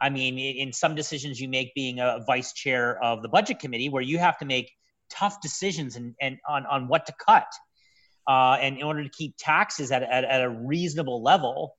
I 0.00 0.10
mean, 0.10 0.38
in 0.38 0.72
some 0.72 0.94
decisions 0.94 1.40
you 1.40 1.48
make 1.48 1.74
being 1.74 2.00
a 2.00 2.20
vice 2.26 2.52
chair 2.52 3.02
of 3.02 3.22
the 3.22 3.28
budget 3.28 3.58
committee, 3.58 3.88
where 3.88 4.02
you 4.02 4.18
have 4.18 4.38
to 4.38 4.44
make 4.44 4.70
tough 5.10 5.40
decisions 5.40 5.96
and, 5.96 6.14
and 6.20 6.38
on, 6.48 6.66
on 6.66 6.88
what 6.88 7.06
to 7.06 7.14
cut. 7.24 7.46
Uh, 8.28 8.58
and 8.60 8.76
in 8.76 8.82
order 8.82 9.02
to 9.02 9.10
keep 9.10 9.34
taxes 9.38 9.90
at, 9.90 10.02
at, 10.02 10.24
at 10.24 10.42
a 10.42 10.48
reasonable 10.48 11.22
level, 11.22 11.76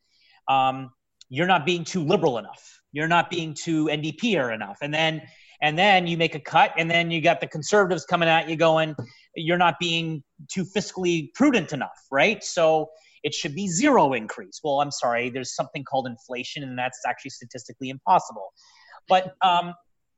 um, 0.48 0.90
you're 1.30 1.48
not 1.48 1.66
being 1.66 1.84
too 1.84 2.04
liberal 2.04 2.38
enough. 2.38 2.82
You're 2.92 3.08
not 3.08 3.30
being 3.30 3.54
too 3.54 3.86
NDP 3.86 4.42
or 4.42 4.52
enough. 4.52 4.78
And 4.82 4.94
then 4.94 5.22
and 5.62 5.78
then 5.78 6.08
you 6.08 6.18
make 6.18 6.36
a 6.36 6.40
cut, 6.40 6.74
and 6.78 6.90
then 6.90 7.12
you 7.12 7.22
got 7.22 7.42
the 7.42 7.48
conservatives 7.48 8.06
coming 8.06 8.30
at 8.30 8.50
you 8.50 8.56
going, 8.56 8.96
you're 9.36 9.58
not 9.58 9.76
being 9.80 10.24
too 10.50 10.64
fiscally 10.64 11.34
prudent 11.34 11.74
enough, 11.74 12.00
right? 12.12 12.44
So 12.44 12.90
it 13.24 13.34
should 13.34 13.56
be 13.56 13.68
zero 13.68 14.14
increase. 14.14 14.62
Well, 14.64 14.82
I'm 14.82 14.92
sorry, 14.92 15.30
there's 15.30 15.56
something 15.56 15.84
called 15.84 16.08
inflation, 16.08 16.64
and 16.64 16.78
that's 16.78 17.00
actually 17.08 17.32
statistically 17.32 17.90
impossible. 17.90 18.54
But 19.08 19.34
um, 19.42 19.74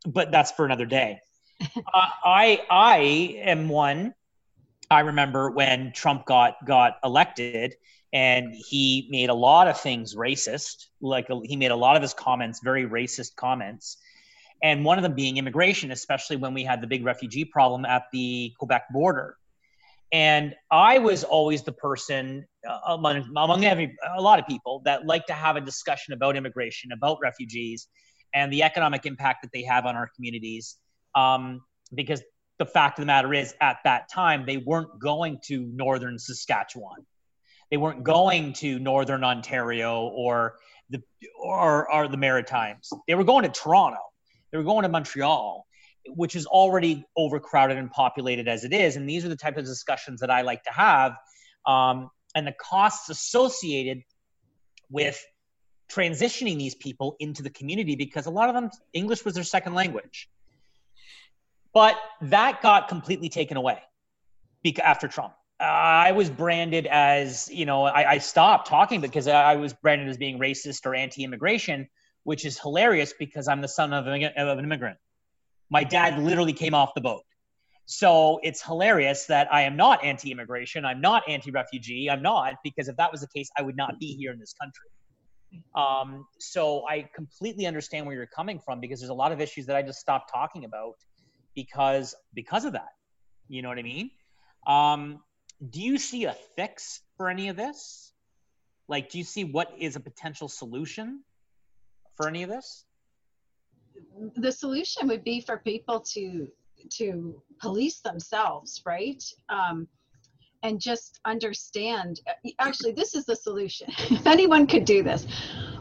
but 0.06 0.32
that's 0.32 0.52
for 0.52 0.66
another 0.66 0.86
day. 0.86 1.20
uh, 1.62 1.80
I 1.94 2.62
I 2.70 2.98
am 3.44 3.70
one. 3.70 4.14
I 4.90 5.02
remember 5.02 5.52
when 5.52 5.94
Trump 5.94 6.26
got 6.26 6.56
got 6.66 6.98
elected, 7.04 7.76
and 8.14 8.54
he 8.54 9.08
made 9.10 9.30
a 9.30 9.34
lot 9.34 9.68
of 9.68 9.80
things 9.80 10.16
racist. 10.16 10.88
Like 11.02 11.28
he 11.44 11.56
made 11.56 11.72
a 11.72 11.76
lot 11.76 11.96
of 11.96 12.02
his 12.02 12.14
comments 12.14 12.60
very 12.64 12.86
racist 12.86 13.36
comments, 13.36 13.98
and 14.64 14.86
one 14.86 14.98
of 14.98 15.04
them 15.04 15.14
being 15.14 15.38
immigration, 15.38 15.92
especially 15.92 16.36
when 16.36 16.54
we 16.54 16.64
had 16.64 16.82
the 16.82 16.88
big 16.88 17.04
refugee 17.04 17.46
problem 17.46 17.86
at 17.86 18.04
the 18.12 18.54
Quebec 18.60 18.84
border. 18.92 19.36
And 20.12 20.56
I 20.70 21.00
was 21.00 21.24
always 21.24 21.64
the 21.64 21.72
person 21.72 22.46
uh, 22.70 22.80
among, 22.88 23.30
among 23.30 23.64
every, 23.66 23.96
a 24.16 24.22
lot 24.22 24.40
of 24.40 24.46
people 24.46 24.82
that 24.86 25.06
like 25.06 25.26
to 25.28 25.34
have 25.34 25.56
a 25.56 25.62
discussion 25.62 26.14
about 26.14 26.36
immigration, 26.36 26.92
about 26.92 27.20
refugees, 27.22 27.88
and 28.34 28.52
the 28.52 28.64
economic 28.64 29.06
impact 29.06 29.42
that 29.44 29.52
they 29.54 29.64
have 29.64 29.86
on 29.86 29.96
our 29.96 30.10
communities. 30.16 30.78
Um, 31.16 31.62
because 31.94 32.22
the 32.60 32.66
fact 32.66 33.00
of 33.00 33.04
the 33.04 33.08
matter 33.08 33.34
is, 33.34 33.56
at 33.62 33.78
that 33.86 34.10
time, 34.12 34.46
they 34.46 34.58
weren't 34.58 35.00
going 35.00 35.40
to 35.46 35.66
northern 35.74 36.20
Saskatchewan, 36.20 37.06
they 37.72 37.78
weren't 37.78 38.04
going 38.04 38.54
to 38.54 38.80
northern 38.80 39.24
Ontario 39.24 40.08
or 40.08 40.56
the 40.90 41.02
or, 41.42 41.92
or 41.92 42.08
the 42.10 42.18
Maritimes. 42.18 42.90
They 43.08 43.16
were 43.16 43.24
going 43.24 43.44
to 43.44 43.50
Toronto 43.50 44.11
they 44.52 44.58
were 44.58 44.64
going 44.64 44.84
to 44.84 44.90
Montreal, 44.90 45.66
which 46.08 46.36
is 46.36 46.46
already 46.46 47.06
overcrowded 47.16 47.78
and 47.78 47.90
populated 47.92 48.48
as 48.48 48.64
it 48.64 48.74
is. 48.74 48.96
And 48.96 49.08
these 49.08 49.26
are 49.26 49.30
the 49.30 49.36
type 49.36 49.58
of 49.58 49.66
discussions 49.66 50.20
that 50.20 50.32
I 50.32 50.42
like 50.42 50.64
to 50.64 50.72
have. 50.72 51.14
Um, 51.66 52.10
and 52.36 52.46
the 52.46 52.54
costs 52.60 53.10
associated 53.10 54.02
with 54.90 55.24
transitioning 55.92 56.58
these 56.58 56.76
people 56.76 57.16
into 57.20 57.44
the 57.44 57.50
community 57.50 57.96
because 57.96 58.26
a 58.26 58.30
lot 58.30 58.50
of 58.50 58.56
them 58.56 58.70
English 58.94 59.26
was 59.26 59.34
their 59.34 59.44
second 59.44 59.74
language. 59.74 60.30
But 61.74 61.98
that 62.22 62.62
got 62.62 62.88
completely 62.88 63.30
taken 63.30 63.58
away 63.58 63.80
after 64.84 65.08
Trump. 65.08 65.34
I 65.60 66.12
was 66.12 66.30
branded 66.30 66.88
as, 66.88 67.50
you 67.52 67.66
know, 67.66 67.84
I, 67.84 68.14
I 68.14 68.18
stopped 68.18 68.68
talking 68.68 69.00
because 69.00 69.28
I 69.28 69.56
was 69.56 69.74
branded 69.74 70.10
as 70.10 70.18
being 70.18 70.40
racist 70.40 70.86
or 70.86 70.96
anti 70.96 71.24
immigration 71.24 71.88
which 72.24 72.46
is 72.46 72.60
hilarious 72.60 73.14
because 73.18 73.48
I'm 73.48 73.62
the 73.62 73.68
son 73.68 73.94
of 73.94 74.08
an, 74.08 74.22
immigrant. 74.60 74.98
My 75.70 75.84
dad 75.84 76.20
literally 76.20 76.54
came 76.54 76.74
off 76.74 76.94
the 76.94 77.02
boat. 77.02 77.24
So 77.86 78.40
it's 78.44 78.62
hilarious 78.64 79.26
that 79.26 79.52
I 79.52 79.64
am 79.64 79.76
not 79.76 80.04
anti 80.04 80.32
immigration. 80.32 80.86
I'm 80.86 81.02
not 81.02 81.24
anti 81.28 81.52
refugee. 81.52 82.10
I'm 82.10 82.22
not, 82.22 82.56
because 82.64 82.88
if 82.88 82.96
that 82.98 83.12
was 83.12 83.22
the 83.22 83.28
case, 83.28 83.50
I 83.58 83.62
would 83.64 83.76
not 83.76 84.00
be 84.00 84.16
here 84.16 84.32
in 84.32 84.40
this 84.40 84.54
country. 84.54 84.88
Um, 85.76 86.26
so 86.40 86.88
I 86.88 87.10
completely 87.14 87.66
understand 87.66 88.06
where 88.06 88.16
you're 88.16 88.26
coming 88.28 88.60
from 88.60 88.80
because 88.80 89.00
there's 89.00 89.10
a 89.10 89.14
lot 89.14 89.32
of 89.32 89.42
issues 89.42 89.66
that 89.66 89.76
I 89.76 89.82
just 89.82 90.00
stopped 90.00 90.32
talking 90.32 90.64
about 90.66 90.96
because 91.56 92.16
because 92.34 92.66
of 92.66 92.74
that. 92.74 92.90
You 93.50 93.62
know 93.62 93.70
what 93.70 93.80
I 93.80 93.84
mean? 93.84 94.12
Um, 94.66 95.20
do 95.70 95.82
you 95.82 95.98
see 95.98 96.26
a 96.26 96.36
fix 96.56 97.02
for 97.18 97.30
any 97.30 97.50
of 97.50 97.58
this? 97.58 98.14
Like, 98.88 99.10
do 99.10 99.18
you 99.18 99.24
see 99.24 99.44
what 99.44 99.74
is 99.78 99.96
a 99.96 100.00
potential 100.00 100.48
solution? 100.48 101.24
For 102.22 102.28
any 102.28 102.44
of 102.44 102.50
this? 102.50 102.86
The 104.36 104.52
solution 104.52 105.08
would 105.08 105.24
be 105.24 105.42
for 105.42 105.58
people 105.58 106.00
to 106.14 106.48
to 106.90 107.42
police 107.60 108.00
themselves, 108.00 108.82
right? 108.86 109.24
Um, 109.50 109.88
and 110.64 110.80
just 110.80 111.20
understand. 111.26 112.20
Actually, 112.60 112.92
this 112.92 113.16
is 113.16 113.26
the 113.26 113.36
solution. 113.36 113.88
if 114.10 114.28
anyone 114.28 114.68
could 114.68 114.86
do 114.86 115.02
this, 115.04 115.26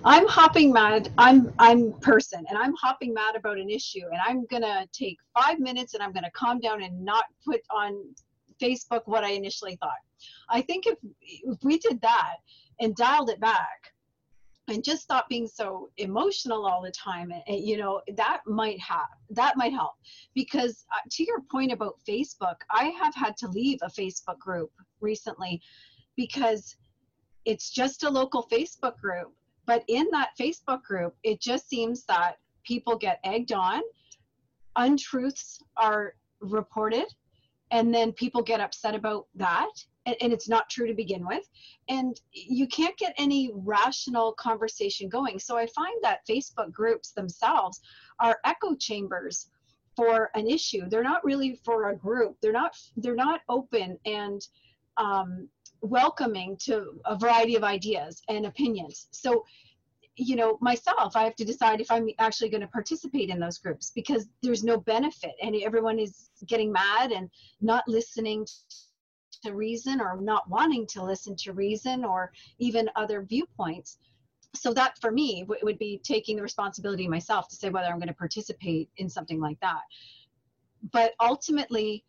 I'm 0.04 0.26
hopping 0.26 0.72
mad. 0.72 1.12
I'm 1.18 1.52
I'm 1.58 1.92
person, 2.00 2.44
and 2.48 2.56
I'm 2.56 2.74
hopping 2.74 3.12
mad 3.12 3.36
about 3.36 3.58
an 3.58 3.68
issue, 3.68 4.06
and 4.10 4.20
I'm 4.26 4.46
gonna 4.50 4.86
take 4.92 5.18
five 5.38 5.58
minutes, 5.58 5.94
and 5.94 6.02
I'm 6.02 6.12
gonna 6.12 6.30
calm 6.30 6.60
down 6.60 6.82
and 6.82 7.04
not 7.04 7.24
put 7.44 7.60
on 7.70 8.02
Facebook 8.60 9.02
what 9.06 9.24
I 9.24 9.30
initially 9.30 9.76
thought. 9.76 10.02
I 10.48 10.62
think 10.62 10.86
if 10.86 10.98
if 11.20 11.58
we 11.62 11.78
did 11.78 12.00
that 12.00 12.36
and 12.80 12.94
dialed 12.96 13.30
it 13.30 13.40
back, 13.40 13.92
and 14.70 14.84
just 14.84 15.02
stop 15.02 15.28
being 15.28 15.46
so 15.46 15.90
emotional 15.98 16.66
all 16.66 16.80
the 16.80 16.90
time 16.90 17.32
and, 17.46 17.60
you 17.60 17.76
know 17.76 18.00
that 18.16 18.40
might 18.46 18.80
have 18.80 19.08
that 19.30 19.56
might 19.56 19.72
help. 19.72 19.92
Because 20.34 20.84
uh, 20.92 21.00
to 21.10 21.24
your 21.24 21.40
point 21.50 21.72
about 21.72 21.94
facebook 22.08 22.56
i 22.70 22.84
have 23.00 23.14
had 23.14 23.36
to 23.36 23.48
leave 23.48 23.78
a 23.82 23.88
facebook 23.88 24.38
group 24.38 24.70
recently 25.00 25.60
because 26.16 26.76
it's 27.44 27.70
just 27.70 28.04
a 28.04 28.10
local 28.10 28.46
facebook 28.50 28.96
group 28.98 29.32
but 29.66 29.84
in 29.88 30.06
that 30.12 30.30
facebook 30.38 30.82
group 30.82 31.14
it 31.22 31.40
just 31.40 31.68
seems 31.68 32.04
that 32.04 32.36
people 32.64 32.96
get 32.96 33.20
egged 33.24 33.52
on. 33.52 33.82
Untruths 34.76 35.62
are 35.76 36.14
reported 36.40 37.06
and 37.70 37.94
then 37.94 38.12
people 38.12 38.42
get 38.42 38.60
upset 38.60 38.94
about 38.94 39.26
that 39.34 39.70
and, 40.06 40.16
and 40.20 40.32
it's 40.32 40.48
not 40.48 40.68
true 40.70 40.86
to 40.86 40.94
begin 40.94 41.26
with. 41.26 41.48
And 41.88 42.20
you 42.32 42.66
can't 42.66 42.96
get 42.96 43.14
any 43.18 43.50
rational 43.54 44.32
conversation 44.32 45.08
going. 45.08 45.38
So 45.38 45.56
i 45.56 45.66
find 45.66 45.96
that 46.02 46.26
facebook 46.28 46.72
groups 46.72 47.12
themselves 47.12 47.80
are 48.18 48.38
echo 48.44 48.74
chambers 48.74 49.48
for 49.96 50.30
an 50.34 50.48
issue. 50.48 50.88
They're 50.88 51.02
not 51.02 51.24
really 51.24 51.60
for 51.64 51.90
a 51.90 51.96
group. 51.96 52.36
They're 52.40 52.52
not 52.52 52.76
they're 52.96 53.14
not 53.14 53.40
open 53.48 53.98
and 54.06 54.46
um, 54.96 55.48
welcoming 55.82 56.56
to 56.58 57.00
a 57.06 57.16
variety 57.16 57.56
of 57.56 57.64
ideas 57.64 58.22
and 58.28 58.46
opinions. 58.46 59.08
So 59.10 59.44
you 60.20 60.36
know 60.36 60.58
myself 60.60 61.16
i 61.16 61.24
have 61.24 61.34
to 61.34 61.44
decide 61.44 61.80
if 61.80 61.90
i'm 61.90 62.08
actually 62.18 62.50
going 62.50 62.60
to 62.60 62.66
participate 62.68 63.30
in 63.30 63.40
those 63.40 63.58
groups 63.58 63.90
because 63.94 64.28
there's 64.42 64.62
no 64.62 64.76
benefit 64.76 65.32
and 65.42 65.56
everyone 65.56 65.98
is 65.98 66.30
getting 66.46 66.70
mad 66.70 67.10
and 67.10 67.30
not 67.60 67.82
listening 67.88 68.46
to 69.42 69.54
reason 69.54 70.00
or 70.00 70.20
not 70.20 70.48
wanting 70.48 70.86
to 70.86 71.02
listen 71.02 71.34
to 71.36 71.52
reason 71.52 72.04
or 72.04 72.30
even 72.58 72.90
other 72.96 73.22
viewpoints. 73.22 73.98
So 74.54 74.74
that 74.74 74.98
for 75.00 75.10
me 75.10 75.42
w- 75.42 75.60
would 75.62 75.78
be 75.78 76.00
taking 76.04 76.36
the 76.36 76.42
responsibility 76.42 77.08
myself 77.08 77.48
to 77.48 77.56
say 77.56 77.70
whether 77.70 77.86
i'm 77.86 77.98
going 77.98 78.08
to 78.08 78.14
participate 78.14 78.90
in 78.96 79.08
something 79.08 79.40
like 79.40 79.58
that. 79.60 79.82
But 80.92 81.12
ultimately 81.20 82.04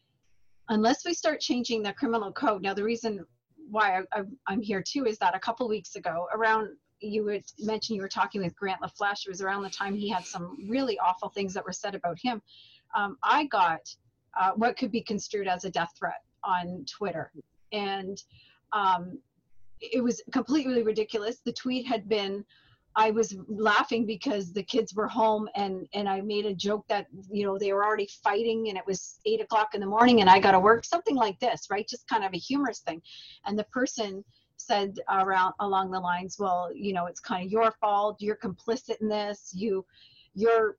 unless 0.69 1.05
we 1.05 1.13
start 1.13 1.39
changing 1.39 1.83
the 1.83 1.93
criminal 1.93 2.31
code 2.31 2.61
now 2.61 2.73
the 2.73 2.83
reason 2.83 3.25
why 3.69 4.01
I, 4.13 4.23
am 4.51 4.61
here 4.61 4.83
too 4.85 5.05
is 5.05 5.17
that 5.19 5.35
a 5.35 5.39
couple 5.39 5.67
weeks 5.69 5.95
ago 5.95 6.27
around 6.33 6.69
you 7.01 7.23
would 7.25 7.43
mention 7.59 7.95
you 7.95 8.01
were 8.01 8.07
talking 8.07 8.41
with 8.41 8.55
grant 8.55 8.81
lafleche 8.81 9.25
it 9.25 9.29
was 9.29 9.41
around 9.41 9.63
the 9.63 9.69
time 9.69 9.95
he 9.95 10.09
had 10.09 10.25
some 10.25 10.57
really 10.69 10.97
awful 10.99 11.29
things 11.29 11.53
that 11.53 11.65
were 11.65 11.73
said 11.73 11.95
about 11.95 12.17
him 12.21 12.41
um, 12.95 13.17
i 13.23 13.45
got 13.45 13.81
uh, 14.39 14.51
what 14.55 14.77
could 14.77 14.91
be 14.91 15.01
construed 15.01 15.47
as 15.47 15.65
a 15.65 15.69
death 15.69 15.91
threat 15.97 16.21
on 16.43 16.85
Twitter. 16.89 17.31
And 17.71 18.21
um, 18.73 19.19
it 19.79 20.03
was 20.03 20.21
completely 20.31 20.83
ridiculous. 20.83 21.39
The 21.43 21.53
tweet 21.53 21.87
had 21.87 22.07
been 22.07 22.45
I 22.93 23.09
was 23.11 23.37
laughing 23.47 24.05
because 24.05 24.51
the 24.51 24.63
kids 24.63 24.93
were 24.93 25.07
home 25.07 25.47
and 25.55 25.87
and 25.93 26.09
I 26.09 26.19
made 26.19 26.45
a 26.45 26.53
joke 26.53 26.85
that 26.89 27.07
you 27.31 27.45
know 27.45 27.57
they 27.57 27.71
were 27.71 27.85
already 27.85 28.09
fighting 28.21 28.67
and 28.67 28.77
it 28.77 28.83
was 28.85 29.19
eight 29.25 29.39
o'clock 29.39 29.69
in 29.73 29.79
the 29.79 29.87
morning 29.87 30.19
and 30.19 30.29
I 30.29 30.39
got 30.39 30.51
to 30.51 30.59
work 30.59 30.83
something 30.83 31.15
like 31.15 31.39
this 31.39 31.67
right 31.71 31.87
just 31.87 32.05
kind 32.09 32.25
of 32.25 32.33
a 32.33 32.37
humorous 32.37 32.79
thing 32.79 33.01
and 33.45 33.57
the 33.57 33.63
person 33.63 34.25
said 34.65 34.99
around 35.09 35.53
along 35.59 35.91
the 35.91 35.99
lines 35.99 36.37
well 36.39 36.69
you 36.73 36.93
know 36.93 37.05
it's 37.05 37.19
kind 37.19 37.45
of 37.45 37.51
your 37.51 37.71
fault 37.79 38.17
you're 38.19 38.35
complicit 38.35 39.01
in 39.01 39.09
this 39.09 39.51
you 39.55 39.85
you're 40.33 40.77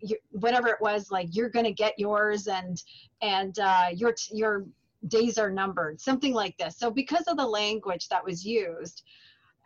you, 0.00 0.16
whatever 0.32 0.68
it 0.68 0.80
was 0.80 1.10
like 1.10 1.28
you're 1.30 1.48
going 1.48 1.64
to 1.64 1.72
get 1.72 1.98
yours 1.98 2.46
and 2.48 2.82
and 3.22 3.58
uh, 3.58 3.88
your 3.94 4.14
your 4.30 4.66
days 5.08 5.38
are 5.38 5.50
numbered 5.50 6.00
something 6.00 6.32
like 6.32 6.56
this 6.56 6.78
so 6.78 6.90
because 6.90 7.26
of 7.26 7.36
the 7.36 7.46
language 7.46 8.08
that 8.08 8.24
was 8.24 8.44
used 8.44 9.02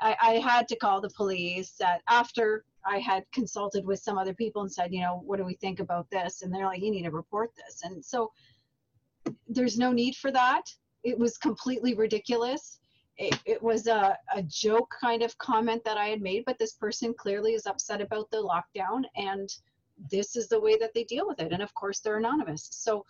I, 0.01 0.17
I 0.21 0.33
had 0.35 0.69
to 0.69 0.77
call 0.77 1.01
the 1.01 1.11
police 1.11 1.73
That 1.79 2.03
after 2.09 2.65
I 2.85 2.99
had 2.99 3.25
consulted 3.33 3.85
with 3.85 4.01
some 4.01 4.19
other 4.19 4.35
people 4.35 4.63
and 4.63 4.73
said, 4.73 4.93
you 4.93 5.01
know, 5.01 5.23
what 5.25 5.39
do 5.39 5.45
we 5.45 5.55
think 5.55 5.81
about 5.81 6.09
this? 6.11 6.43
And 6.43 6.53
they're 6.53 6.65
like, 6.65 6.83
you 6.83 6.91
need 6.91 7.03
to 7.03 7.11
report 7.11 7.51
this. 7.57 7.83
And 7.85 8.05
so 8.05 8.33
there's 9.49 9.79
no 9.79 9.93
need 9.93 10.17
for 10.17 10.31
that. 10.31 10.63
It 11.03 11.19
was 11.19 11.39
completely 11.39 11.95
ridiculous. 11.95 12.81
It, 13.19 13.39
it 13.45 13.63
was 13.63 13.89
a, 13.89 14.17
a 14.33 14.43
joke 14.43 14.95
kind 15.01 15.23
of 15.23 15.37
comment 15.39 15.83
that 15.85 15.99
I 15.99 16.07
had 16.07 16.23
made, 16.23 16.45
but 16.47 16.59
this 16.59 16.75
person 16.75 17.13
clearly 17.13 17.55
is 17.55 17.67
upset 17.67 18.01
about 18.01 18.31
the 18.31 18.39
lockdown 18.39 19.03
and 19.17 19.49
this 20.11 20.37
is 20.37 20.49
the 20.49 20.61
way 20.61 20.77
that 20.79 20.95
they 20.95 21.05
deal 21.05 21.27
with 21.27 21.41
it. 21.41 21.53
And 21.53 21.63
of 21.63 21.75
course, 21.75 21.99
they're 21.99 22.19
anonymous. 22.19 22.69
So 22.71 23.05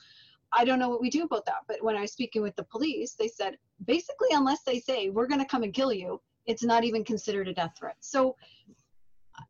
I 0.52 0.64
don't 0.64 0.78
know 0.78 0.88
what 0.88 1.02
we 1.02 1.10
do 1.10 1.24
about 1.24 1.44
that. 1.46 1.62
But 1.66 1.82
when 1.82 1.96
I 1.96 2.00
was 2.02 2.12
speaking 2.12 2.42
with 2.42 2.56
the 2.56 2.64
police, 2.64 3.14
they 3.14 3.28
said 3.28 3.58
basically, 3.84 4.28
unless 4.32 4.62
they 4.62 4.80
say, 4.80 5.10
we're 5.10 5.26
going 5.26 5.40
to 5.40 5.46
come 5.46 5.62
and 5.62 5.74
kill 5.74 5.92
you, 5.92 6.20
it's 6.46 6.64
not 6.64 6.84
even 6.84 7.04
considered 7.04 7.48
a 7.48 7.52
death 7.52 7.74
threat. 7.78 7.96
So 8.00 8.34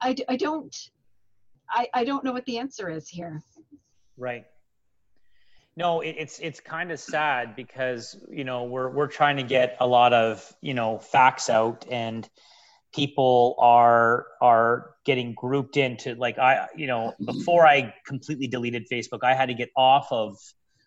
I, 0.03 0.17
I 0.29 0.37
don't, 0.37 0.77
I, 1.71 1.89
I 1.95 2.05
don't 2.05 2.25
know 2.25 2.33
what 2.33 2.45
the 2.47 2.59
answer 2.59 2.91
is 2.91 3.09
here. 3.09 3.41
Right. 4.17 4.45
No, 5.79 6.01
it, 6.01 6.17
it's 6.19 6.41
it's 6.41 6.59
kind 6.59 6.91
of 6.91 6.99
sad 6.99 7.55
because 7.55 8.17
you 8.29 8.43
know 8.43 8.65
we're 8.65 8.91
we're 8.91 9.07
trying 9.07 9.37
to 9.37 9.45
get 9.45 9.77
a 9.79 9.87
lot 9.87 10.13
of 10.13 10.53
you 10.61 10.75
know 10.75 10.99
facts 10.99 11.49
out 11.49 11.87
and 11.89 12.29
people 12.93 13.55
are 13.61 14.27
are 14.43 14.95
getting 15.05 15.35
grouped 15.35 15.77
into 15.77 16.17
like 16.17 16.37
I 16.37 16.67
you 16.75 16.89
know 16.89 17.15
before 17.25 17.65
I 17.65 17.95
completely 18.05 18.49
deleted 18.49 18.89
Facebook 18.91 19.21
I 19.23 19.35
had 19.35 19.47
to 19.51 19.55
get 19.55 19.71
off 19.77 20.09
of 20.11 20.37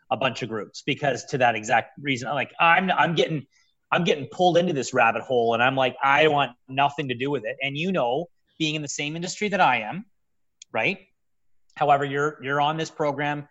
a 0.10 0.18
bunch 0.18 0.44
of 0.44 0.50
groups 0.50 0.84
because 0.86 1.24
to 1.28 1.38
that 1.38 1.56
exact 1.56 1.98
reason 1.98 2.28
I'm 2.28 2.36
like 2.36 2.54
I'm 2.60 2.92
I'm 2.92 3.16
getting 3.16 3.48
I'm 3.94 4.04
getting 4.04 4.28
pulled 4.28 4.58
into 4.58 4.74
this 4.74 4.94
rabbit 4.94 5.22
hole 5.22 5.54
and 5.54 5.64
I'm 5.64 5.78
like, 5.78 5.96
I 6.04 6.28
want 6.28 6.52
nothing 6.68 7.08
to 7.08 7.16
do 7.16 7.32
with 7.32 7.46
it. 7.46 7.56
And 7.64 7.78
you 7.78 7.94
know, 7.94 8.28
being 8.60 8.76
in 8.76 8.82
the 8.82 8.90
same 8.90 9.16
industry 9.16 9.48
that 9.48 9.62
I 9.62 9.84
am, 9.84 10.04
right? 10.74 11.00
However, 11.76 12.04
you're 12.04 12.40
you're 12.44 12.60
on 12.60 12.76
this 12.76 12.92
program 12.92 13.48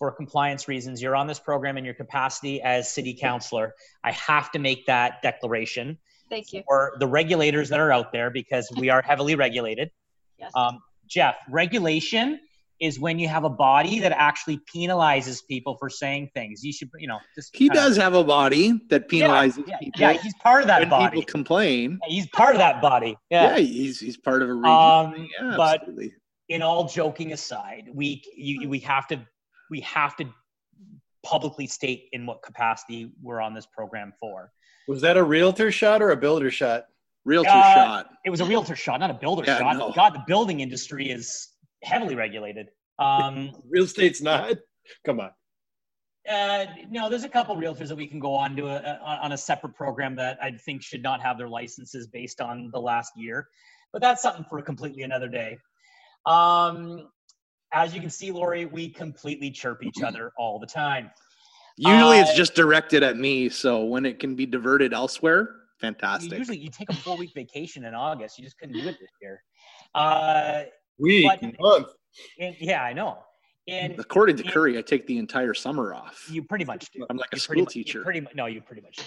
for 0.00 0.10
compliance 0.10 0.66
reasons. 0.66 1.00
You're 1.00 1.14
on 1.14 1.26
this 1.26 1.38
program 1.38 1.76
in 1.76 1.84
your 1.84 1.94
capacity 1.94 2.60
as 2.62 2.90
city 2.90 3.14
councilor. 3.14 3.74
I 4.02 4.12
have 4.12 4.50
to 4.52 4.58
make 4.58 4.86
that 4.86 5.20
declaration. 5.22 5.98
Thank 6.30 6.54
you. 6.54 6.62
For 6.66 6.96
the 6.98 7.06
regulators 7.06 7.68
that 7.68 7.78
are 7.78 7.92
out 7.92 8.10
there 8.10 8.30
because 8.30 8.66
we 8.78 8.88
are 8.88 9.02
heavily 9.02 9.36
regulated. 9.36 9.92
Yes. 10.42 10.52
Um, 10.54 10.78
Jeff, 11.06 11.34
regulation 11.50 12.40
is 12.80 12.98
when 12.98 13.18
you 13.18 13.28
have 13.28 13.44
a 13.44 13.50
body 13.50 13.98
that 14.00 14.12
actually 14.12 14.58
penalizes 14.74 15.46
people 15.46 15.76
for 15.76 15.90
saying 15.90 16.30
things. 16.32 16.64
You 16.64 16.72
should, 16.72 16.88
you 16.98 17.08
know, 17.08 17.18
just 17.34 17.54
he 17.54 17.68
does 17.68 17.98
of, 17.98 18.04
have 18.04 18.14
a 18.14 18.24
body 18.24 18.80
that 18.88 19.10
penalizes 19.10 19.58
yeah, 19.58 19.64
yeah, 19.66 19.78
people. 19.80 20.00
Yeah, 20.00 20.12
he's 20.14 20.32
part 20.36 20.62
of 20.62 20.68
that 20.68 20.80
when 20.80 20.88
body. 20.88 21.18
People 21.18 21.30
complain. 21.30 21.98
Yeah, 22.06 22.14
he's 22.14 22.26
part 22.28 22.54
of 22.54 22.58
that 22.60 22.80
body. 22.80 23.18
Yeah, 23.28 23.50
yeah 23.50 23.58
he's 23.58 24.00
he's 24.00 24.16
part 24.16 24.40
of 24.40 24.48
a 24.48 24.54
region. 24.54 24.70
Um, 24.70 25.28
yeah, 25.38 25.56
but 25.58 25.80
absolutely. 25.82 26.14
in 26.48 26.62
all 26.62 26.88
joking 26.88 27.34
aside, 27.34 27.90
we 27.92 28.22
you, 28.34 28.66
we 28.66 28.78
have 28.78 29.06
to 29.08 29.20
we 29.70 29.80
have 29.80 30.16
to 30.16 30.26
publicly 31.22 31.66
state 31.66 32.08
in 32.12 32.26
what 32.26 32.42
capacity 32.42 33.12
we're 33.22 33.40
on 33.40 33.54
this 33.54 33.66
program 33.66 34.12
for. 34.18 34.52
Was 34.88 35.00
that 35.02 35.16
a 35.16 35.22
realtor 35.22 35.70
shot 35.70 36.02
or 36.02 36.10
a 36.10 36.16
builder 36.16 36.50
shot? 36.50 36.86
Realtor 37.24 37.50
uh, 37.50 37.74
shot. 37.74 38.10
It 38.24 38.30
was 38.30 38.40
a 38.40 38.44
realtor 38.44 38.74
shot, 38.74 39.00
not 39.00 39.10
a 39.10 39.14
builder 39.14 39.44
Yeah, 39.46 39.58
shot. 39.58 39.76
no. 39.76 39.92
God, 39.92 40.14
the 40.14 40.24
building 40.26 40.60
industry 40.60 41.10
is 41.10 41.48
heavily 41.82 42.14
regulated. 42.14 42.68
Um, 42.98 43.52
Real 43.68 43.84
estate's 43.84 44.22
not. 44.22 44.56
Come 45.04 45.20
on. 45.20 45.30
Uh, 46.28 46.66
no, 46.90 47.08
there's 47.08 47.24
a 47.24 47.28
couple 47.28 47.56
realtors 47.56 47.88
that 47.88 47.96
we 47.96 48.06
can 48.06 48.20
go 48.20 48.34
on 48.34 48.54
to 48.56 48.66
a, 48.66 48.76
a, 48.76 49.18
on 49.22 49.32
a 49.32 49.38
separate 49.38 49.74
program 49.74 50.16
that 50.16 50.38
I 50.42 50.52
think 50.52 50.82
should 50.82 51.02
not 51.02 51.20
have 51.22 51.38
their 51.38 51.48
licenses 51.48 52.06
based 52.06 52.40
on 52.40 52.70
the 52.72 52.80
last 52.80 53.12
year, 53.16 53.48
but 53.92 54.02
that's 54.02 54.22
something 54.22 54.44
for 54.48 54.58
a 54.58 54.62
completely 54.62 55.02
another 55.02 55.28
day. 55.28 55.58
Um, 56.26 57.08
as 57.72 57.94
you 57.94 58.00
can 58.00 58.10
see, 58.10 58.30
Lori, 58.30 58.64
we 58.66 58.88
completely 58.88 59.50
chirp 59.50 59.82
each 59.84 60.02
other 60.02 60.32
all 60.36 60.58
the 60.58 60.66
time. 60.66 61.10
Usually 61.76 62.18
uh, 62.18 62.22
it's 62.22 62.34
just 62.34 62.54
directed 62.54 63.02
at 63.02 63.16
me, 63.16 63.48
so 63.48 63.84
when 63.84 64.04
it 64.04 64.18
can 64.18 64.34
be 64.34 64.44
diverted 64.44 64.92
elsewhere, 64.92 65.40
You 65.42 65.56
fantastic. 65.80 66.36
usually 66.38 66.58
you 66.58 66.68
take 66.70 66.90
a 66.90 66.94
four 66.96 67.16
week 67.16 67.32
vacation 67.34 67.84
in 67.84 67.94
August. 67.94 68.38
You 68.38 68.44
just 68.44 68.58
couldn't 68.58 68.74
do 68.74 68.80
it 68.88 68.96
this 69.00 69.10
year. 69.22 69.42
Uh, 69.94 70.62
Week, 70.98 71.26
But- 71.40 71.58
month. 71.58 71.86
and, 72.38 72.54
yeah, 72.60 72.82
I 72.82 72.92
know. 72.92 73.18
And 73.68 73.98
According 73.98 74.36
to 74.38 74.44
it- 74.44 74.52
Curry, 74.52 74.76
I 74.76 74.82
take 74.82 75.06
the 75.06 75.16
entire 75.16 75.54
summer 75.54 75.94
off. 75.94 76.26
you 76.30 76.42
pretty 76.42 76.64
much 76.66 76.90
do. 76.90 77.06
I'm 77.08 77.16
like 77.16 77.30
a 77.32 77.38
school 77.38 77.54
pretty, 77.54 77.60
mu- 77.62 77.66
you 77.78 77.84
teacher. 77.84 78.02
Pretty, 78.02 78.20
mu- 78.20 78.26
no, 78.34 78.46
you 78.46 78.60
pretty 78.60 78.82
much 78.82 78.96
do. 78.96 79.02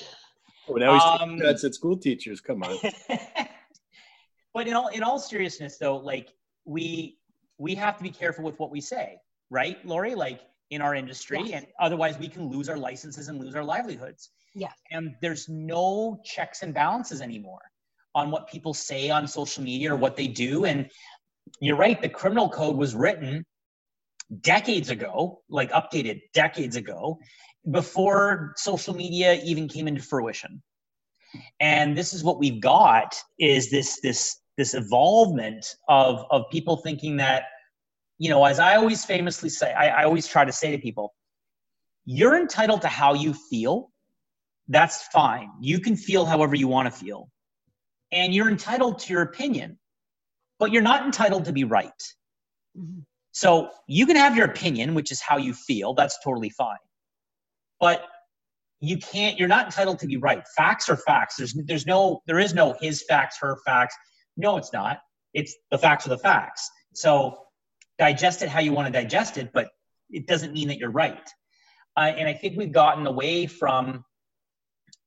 Oh, 0.69 0.73
now 0.75 0.93
he's 0.93 1.03
Um, 1.03 1.31
taking 1.37 1.45
shots 1.45 1.63
at 1.65 1.75
school 1.75 1.97
teachers. 1.97 2.39
Come 2.41 2.63
on. 2.63 2.77
but 4.53 4.67
in 4.67 4.73
all 4.73 4.87
in 4.87 5.03
all 5.03 5.19
seriousness 5.19 5.77
though 5.77 5.97
like 5.97 6.29
we 6.65 7.17
we 7.63 7.73
have 7.75 7.95
to 7.97 8.03
be 8.03 8.09
careful 8.09 8.43
with 8.43 8.59
what 8.59 8.69
we 8.69 8.81
say 8.81 9.15
right 9.49 9.77
lori 9.85 10.13
like 10.15 10.41
in 10.69 10.81
our 10.81 10.93
industry 10.95 11.39
Yes. 11.45 11.51
and 11.57 11.67
otherwise 11.79 12.17
we 12.19 12.27
can 12.27 12.43
lose 12.49 12.67
our 12.67 12.77
licenses 12.77 13.29
and 13.29 13.39
lose 13.39 13.55
our 13.55 13.63
livelihoods 13.63 14.31
Yeah. 14.53 14.73
and 14.91 15.15
there's 15.21 15.47
no 15.47 16.19
checks 16.25 16.61
and 16.61 16.73
balances 16.73 17.21
anymore 17.21 17.61
on 18.15 18.29
what 18.31 18.49
people 18.49 18.73
say 18.73 19.09
on 19.09 19.27
social 19.27 19.63
media 19.63 19.93
or 19.93 19.95
what 19.95 20.15
they 20.17 20.27
do 20.27 20.65
and 20.65 20.89
you're 21.61 21.77
right 21.77 22.01
the 22.01 22.09
criminal 22.09 22.49
code 22.49 22.75
was 22.75 22.93
written 22.95 23.45
decades 24.41 24.89
ago 24.89 25.41
like 25.49 25.71
updated 25.71 26.17
decades 26.33 26.75
ago 26.75 27.17
before 27.71 28.53
social 28.57 28.93
media 28.93 29.29
even 29.51 29.67
came 29.69 29.87
into 29.87 30.01
fruition 30.01 30.61
and 31.61 31.97
this 31.97 32.13
is 32.13 32.23
what 32.23 32.39
we've 32.39 32.61
got 32.61 33.15
is 33.39 33.71
this 33.71 33.99
this 34.01 34.21
this 34.57 34.73
evolvement 34.73 35.63
of 35.87 36.25
of 36.29 36.43
people 36.51 36.77
thinking 36.77 37.17
that 37.17 37.43
you 38.17 38.29
know 38.29 38.43
as 38.45 38.59
i 38.59 38.75
always 38.75 39.03
famously 39.05 39.49
say 39.49 39.73
I, 39.73 40.01
I 40.01 40.03
always 40.03 40.27
try 40.27 40.45
to 40.45 40.51
say 40.51 40.71
to 40.71 40.77
people 40.77 41.13
you're 42.05 42.35
entitled 42.35 42.81
to 42.81 42.89
how 42.89 43.13
you 43.13 43.33
feel. 43.33 43.89
That's 44.67 45.03
fine. 45.07 45.49
You 45.61 45.79
can 45.79 45.95
feel 45.95 46.25
however 46.25 46.53
you 46.55 46.67
want 46.67 46.85
to 46.85 46.91
feel. 46.91 47.29
And 48.11 48.33
you're 48.35 48.49
entitled 48.49 48.99
to 48.99 49.13
your 49.13 49.21
opinion 49.21 49.79
but 50.59 50.71
you're 50.71 50.81
not 50.81 51.05
entitled 51.05 51.45
to 51.45 51.51
be 51.53 51.63
right. 51.63 52.01
Mhm. 52.77 53.05
so 53.31 53.69
you 53.87 54.05
can 54.05 54.15
have 54.15 54.35
your 54.37 54.45
opinion 54.45 54.93
which 54.95 55.11
is 55.11 55.21
how 55.21 55.37
you 55.37 55.53
feel 55.53 55.93
that's 55.93 56.17
totally 56.23 56.49
fine. 56.49 56.83
But 57.79 58.05
you 58.79 58.97
can't 58.97 59.37
you're 59.39 59.47
not 59.47 59.65
entitled 59.65 59.99
to 59.99 60.07
be 60.07 60.17
right. 60.17 60.43
Facts 60.57 60.89
are 60.89 60.97
facts. 60.97 61.35
There's 61.37 61.53
there's 61.65 61.85
no 61.85 62.21
there 62.27 62.39
is 62.39 62.53
no 62.53 62.75
his 62.81 63.03
facts 63.07 63.37
her 63.39 63.57
facts. 63.65 63.95
No 64.37 64.57
it's 64.57 64.73
not. 64.73 64.99
It's 65.33 65.55
the 65.71 65.77
facts 65.77 66.05
are 66.05 66.09
the 66.09 66.17
facts. 66.17 66.69
So 66.93 67.37
digest 67.97 68.41
it 68.41 68.49
how 68.49 68.59
you 68.59 68.73
want 68.73 68.87
to 68.87 68.93
digest 68.93 69.37
it 69.37 69.51
but 69.53 69.69
it 70.09 70.27
doesn't 70.27 70.53
mean 70.53 70.67
that 70.67 70.77
you're 70.77 70.91
right. 70.91 71.29
Uh, 71.95 72.11
and 72.17 72.27
i 72.27 72.33
think 72.33 72.57
we've 72.57 72.71
gotten 72.71 73.05
away 73.07 73.45
from 73.45 74.03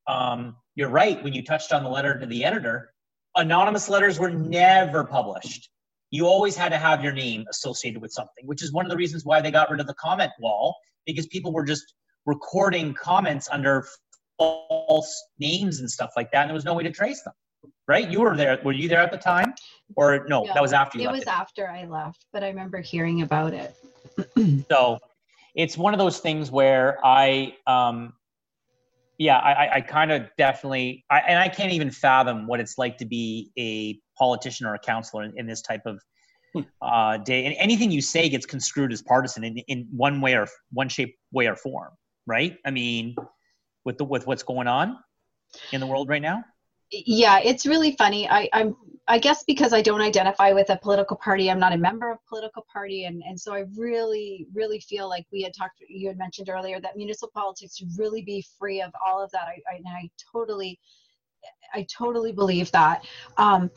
um, 0.08 0.56
you're 0.76 0.88
right 0.88 1.22
when 1.24 1.32
you 1.32 1.42
touched 1.42 1.72
on 1.72 1.82
the 1.82 1.88
letter 1.88 2.18
to 2.18 2.26
the 2.26 2.44
editor 2.44 2.90
anonymous 3.34 3.88
letters 3.88 4.18
were 4.18 4.30
never 4.30 5.04
published. 5.04 5.68
You 6.10 6.26
always 6.26 6.56
had 6.56 6.70
to 6.70 6.78
have 6.78 7.02
your 7.02 7.12
name 7.12 7.44
associated 7.50 8.00
with 8.00 8.12
something 8.12 8.46
which 8.46 8.62
is 8.62 8.72
one 8.72 8.86
of 8.86 8.90
the 8.90 8.96
reasons 8.96 9.24
why 9.24 9.40
they 9.40 9.50
got 9.50 9.70
rid 9.70 9.80
of 9.80 9.86
the 9.86 9.94
comment 9.94 10.30
wall 10.38 10.76
because 11.06 11.26
people 11.26 11.52
were 11.52 11.64
just 11.64 11.94
recording 12.24 12.94
comments 12.94 13.48
under 13.50 13.86
false 14.38 15.24
names 15.38 15.80
and 15.80 15.90
stuff 15.90 16.10
like 16.16 16.30
that 16.30 16.42
and 16.42 16.50
there 16.50 16.54
was 16.54 16.64
no 16.64 16.74
way 16.74 16.84
to 16.84 16.92
trace 16.92 17.22
them 17.22 17.34
right? 17.88 18.10
You 18.10 18.20
were 18.20 18.36
there 18.36 18.58
were 18.64 18.72
you 18.72 18.88
there 18.88 19.00
at 19.00 19.12
the 19.12 19.18
time 19.18 19.54
or 19.94 20.26
no 20.28 20.44
Yeah, 20.44 20.54
that 20.54 20.62
was 20.62 20.72
after 20.72 20.98
you 20.98 21.04
It 21.04 21.06
left 21.08 21.18
was 21.18 21.26
after 21.26 21.68
I 21.68 21.84
left, 21.84 22.26
but 22.32 22.42
I 22.42 22.48
remember 22.48 22.80
hearing 22.80 23.22
about 23.22 23.54
it. 23.54 23.74
so 24.70 24.98
it's 25.54 25.78
one 25.78 25.94
of 25.94 25.98
those 25.98 26.18
things 26.18 26.50
where 26.50 26.98
i 27.04 27.54
um 27.66 28.12
yeah 29.18 29.38
i 29.38 29.52
I- 29.52 29.74
i 29.76 29.80
kind 29.80 30.12
of 30.12 30.28
definitely 30.36 31.04
I, 31.10 31.20
and 31.20 31.38
i 31.38 31.48
can't 31.48 31.72
even 31.72 31.90
fathom 31.90 32.46
what 32.46 32.60
it's 32.60 32.76
like 32.78 32.98
to 32.98 33.04
be 33.06 33.50
a 33.58 33.98
politician 34.18 34.66
or 34.66 34.74
a 34.74 34.78
counselor 34.78 35.24
in, 35.24 35.32
in 35.36 35.46
this 35.46 35.62
type 35.62 35.82
of 35.86 36.00
uh 36.80 37.18
day. 37.18 37.44
And 37.44 37.54
anything 37.58 37.90
you 37.90 38.00
say 38.00 38.28
gets 38.30 38.46
construed 38.46 38.90
as 38.90 39.02
partisan 39.02 39.44
in, 39.44 39.58
in 39.68 39.86
one 39.90 40.20
way 40.22 40.34
or 40.34 40.46
one 40.72 40.88
shape 40.88 41.14
way 41.32 41.46
or 41.46 41.56
form 41.56 41.92
right? 42.26 42.56
I 42.64 42.70
mean 42.70 43.14
with 43.84 43.98
the 43.98 44.04
with 44.04 44.26
what's 44.26 44.42
going 44.42 44.66
on 44.66 44.96
in 45.72 45.80
the 45.80 45.86
world 45.86 46.08
right 46.08 46.22
now? 46.22 46.44
Yeah 46.90 47.40
it's 47.40 47.66
really 47.66 47.94
funny. 47.96 48.28
I 48.28 48.48
i'm 48.52 48.76
I 49.08 49.18
guess 49.18 49.44
because 49.44 49.72
I 49.72 49.82
don't 49.82 50.00
identify 50.00 50.52
with 50.52 50.68
a 50.70 50.76
political 50.76 51.16
party, 51.16 51.48
I'm 51.50 51.60
not 51.60 51.72
a 51.72 51.78
member 51.78 52.10
of 52.10 52.18
political 52.28 52.66
party, 52.72 53.04
and 53.04 53.22
and 53.26 53.38
so 53.38 53.54
I 53.54 53.64
really 53.76 54.46
really 54.52 54.80
feel 54.80 55.08
like 55.08 55.26
we 55.32 55.42
had 55.42 55.54
talked. 55.54 55.80
You 55.88 56.08
had 56.08 56.18
mentioned 56.18 56.48
earlier 56.48 56.80
that 56.80 56.96
municipal 56.96 57.30
politics 57.32 57.76
should 57.76 57.90
really 57.96 58.22
be 58.22 58.44
free 58.58 58.80
of 58.82 58.92
all 59.04 59.22
of 59.22 59.30
that. 59.30 59.46
I 59.46 59.60
I, 59.72 59.80
I 59.86 60.10
totally. 60.32 60.78
I 61.74 61.86
totally 61.96 62.32
believe 62.32 62.72
that. 62.72 63.04
Um, 63.36 63.70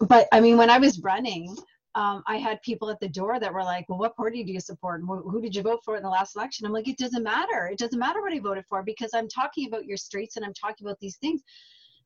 but 0.00 0.28
I 0.32 0.40
mean, 0.40 0.58
when 0.58 0.68
I 0.68 0.76
was 0.78 1.00
running, 1.00 1.56
um, 1.94 2.22
I 2.26 2.36
had 2.36 2.60
people 2.60 2.90
at 2.90 3.00
the 3.00 3.08
door 3.08 3.40
that 3.40 3.52
were 3.54 3.62
like, 3.62 3.88
"Well, 3.88 3.98
what 3.98 4.16
party 4.16 4.44
do 4.44 4.52
you 4.52 4.60
support? 4.60 5.00
And 5.00 5.08
who 5.08 5.40
did 5.40 5.56
you 5.56 5.62
vote 5.62 5.80
for 5.84 5.96
in 5.96 6.02
the 6.02 6.10
last 6.10 6.36
election?" 6.36 6.66
I'm 6.66 6.72
like, 6.72 6.88
"It 6.88 6.98
doesn't 6.98 7.22
matter. 7.22 7.68
It 7.72 7.78
doesn't 7.78 7.98
matter 7.98 8.20
what 8.20 8.34
I 8.34 8.40
voted 8.40 8.64
for 8.68 8.82
because 8.82 9.12
I'm 9.14 9.28
talking 9.28 9.66
about 9.66 9.86
your 9.86 9.96
streets 9.96 10.36
and 10.36 10.44
I'm 10.44 10.54
talking 10.54 10.86
about 10.86 10.98
these 11.00 11.16
things." 11.16 11.42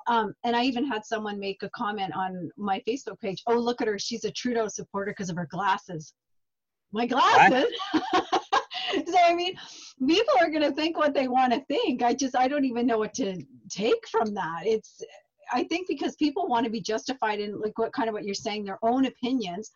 Um, 0.09 0.35
and 0.45 0.57
I 0.57 0.65
even 0.65 0.87
had 0.87 1.05
someone 1.05 1.39
make 1.39 1.63
a 1.63 1.71
comment 1.71 2.13
on 2.17 2.51
my 2.57 2.83
Facebook 2.89 3.21
page. 3.21 3.43
Oh, 3.47 3.59
look 3.59 3.81
at 3.81 3.89
her. 3.89 3.99
She's 3.99 4.25
a 4.25 4.31
Trudeau 4.31 4.67
supporter 4.69 5.13
because 5.13 5.29
of 5.29 5.37
her 5.37 5.49
glasses. 5.51 6.15
My 6.93 7.07
glasses. 7.07 7.67
so 7.93 9.19
I 9.27 9.35
mean, 9.35 9.55
people 10.07 10.35
are 10.41 10.49
going 10.49 10.63
to 10.63 10.73
think 10.73 10.97
what 10.97 11.13
they 11.13 11.29
want 11.29 11.53
to 11.53 11.61
think. 11.67 12.03
I 12.03 12.15
just 12.15 12.35
I 12.35 12.49
don't 12.49 12.65
even 12.65 12.87
know 12.87 12.99
what 12.99 13.13
to 13.15 13.43
take 13.71 14.09
from 14.11 14.33
that. 14.35 14.63
It's 14.65 15.03
I 15.53 15.65
think 15.65 15.89
because 15.89 16.17
people 16.17 16.47
want 16.47 16.65
to 16.65 16.71
be 16.71 16.81
justified 16.81 17.41
in 17.41 17.61
like 17.61 17.79
what 17.79 17.93
kind 17.93 18.09
of 18.09 18.15
what 18.15 18.25
you're 18.25 18.35
saying, 18.35 18.65
their 18.65 18.79
own 18.83 19.07
opinions. 19.07 19.71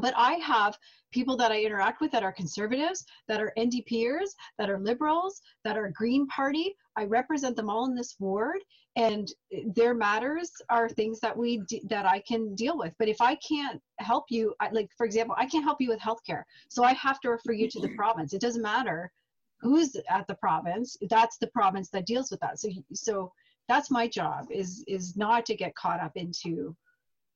But 0.00 0.14
I 0.16 0.34
have 0.34 0.78
people 1.12 1.36
that 1.36 1.52
I 1.52 1.62
interact 1.62 2.00
with 2.00 2.10
that 2.12 2.22
are 2.22 2.32
conservatives, 2.32 3.04
that 3.28 3.40
are 3.40 3.52
NDPers, 3.56 4.30
that 4.58 4.68
are 4.68 4.78
liberals, 4.78 5.40
that 5.64 5.76
are 5.76 5.90
Green 5.90 6.26
Party. 6.26 6.74
I 6.96 7.04
represent 7.04 7.56
them 7.56 7.70
all 7.70 7.86
in 7.86 7.94
this 7.94 8.16
ward, 8.18 8.58
and 8.96 9.28
their 9.74 9.94
matters 9.94 10.50
are 10.70 10.88
things 10.88 11.20
that 11.20 11.36
we 11.36 11.62
that 11.84 12.06
I 12.06 12.20
can 12.20 12.54
deal 12.54 12.78
with. 12.78 12.94
But 12.98 13.08
if 13.08 13.20
I 13.20 13.36
can't 13.36 13.80
help 13.98 14.24
you, 14.30 14.54
I, 14.60 14.70
like 14.70 14.90
for 14.96 15.06
example, 15.06 15.34
I 15.38 15.46
can't 15.46 15.64
help 15.64 15.80
you 15.80 15.88
with 15.88 16.00
healthcare, 16.00 16.44
so 16.68 16.84
I 16.84 16.92
have 16.94 17.20
to 17.20 17.30
refer 17.30 17.52
you 17.52 17.68
to 17.70 17.80
the 17.80 17.94
province. 17.96 18.32
It 18.32 18.40
doesn't 18.40 18.62
matter 18.62 19.12
who's 19.60 19.96
at 20.08 20.26
the 20.26 20.34
province; 20.34 20.96
that's 21.08 21.38
the 21.38 21.48
province 21.48 21.90
that 21.90 22.06
deals 22.06 22.30
with 22.30 22.40
that. 22.40 22.58
So 22.58 22.68
so 22.92 23.32
that's 23.68 23.90
my 23.90 24.08
job 24.08 24.46
is 24.50 24.84
is 24.86 25.16
not 25.16 25.44
to 25.46 25.56
get 25.56 25.74
caught 25.74 26.00
up 26.00 26.12
into 26.16 26.74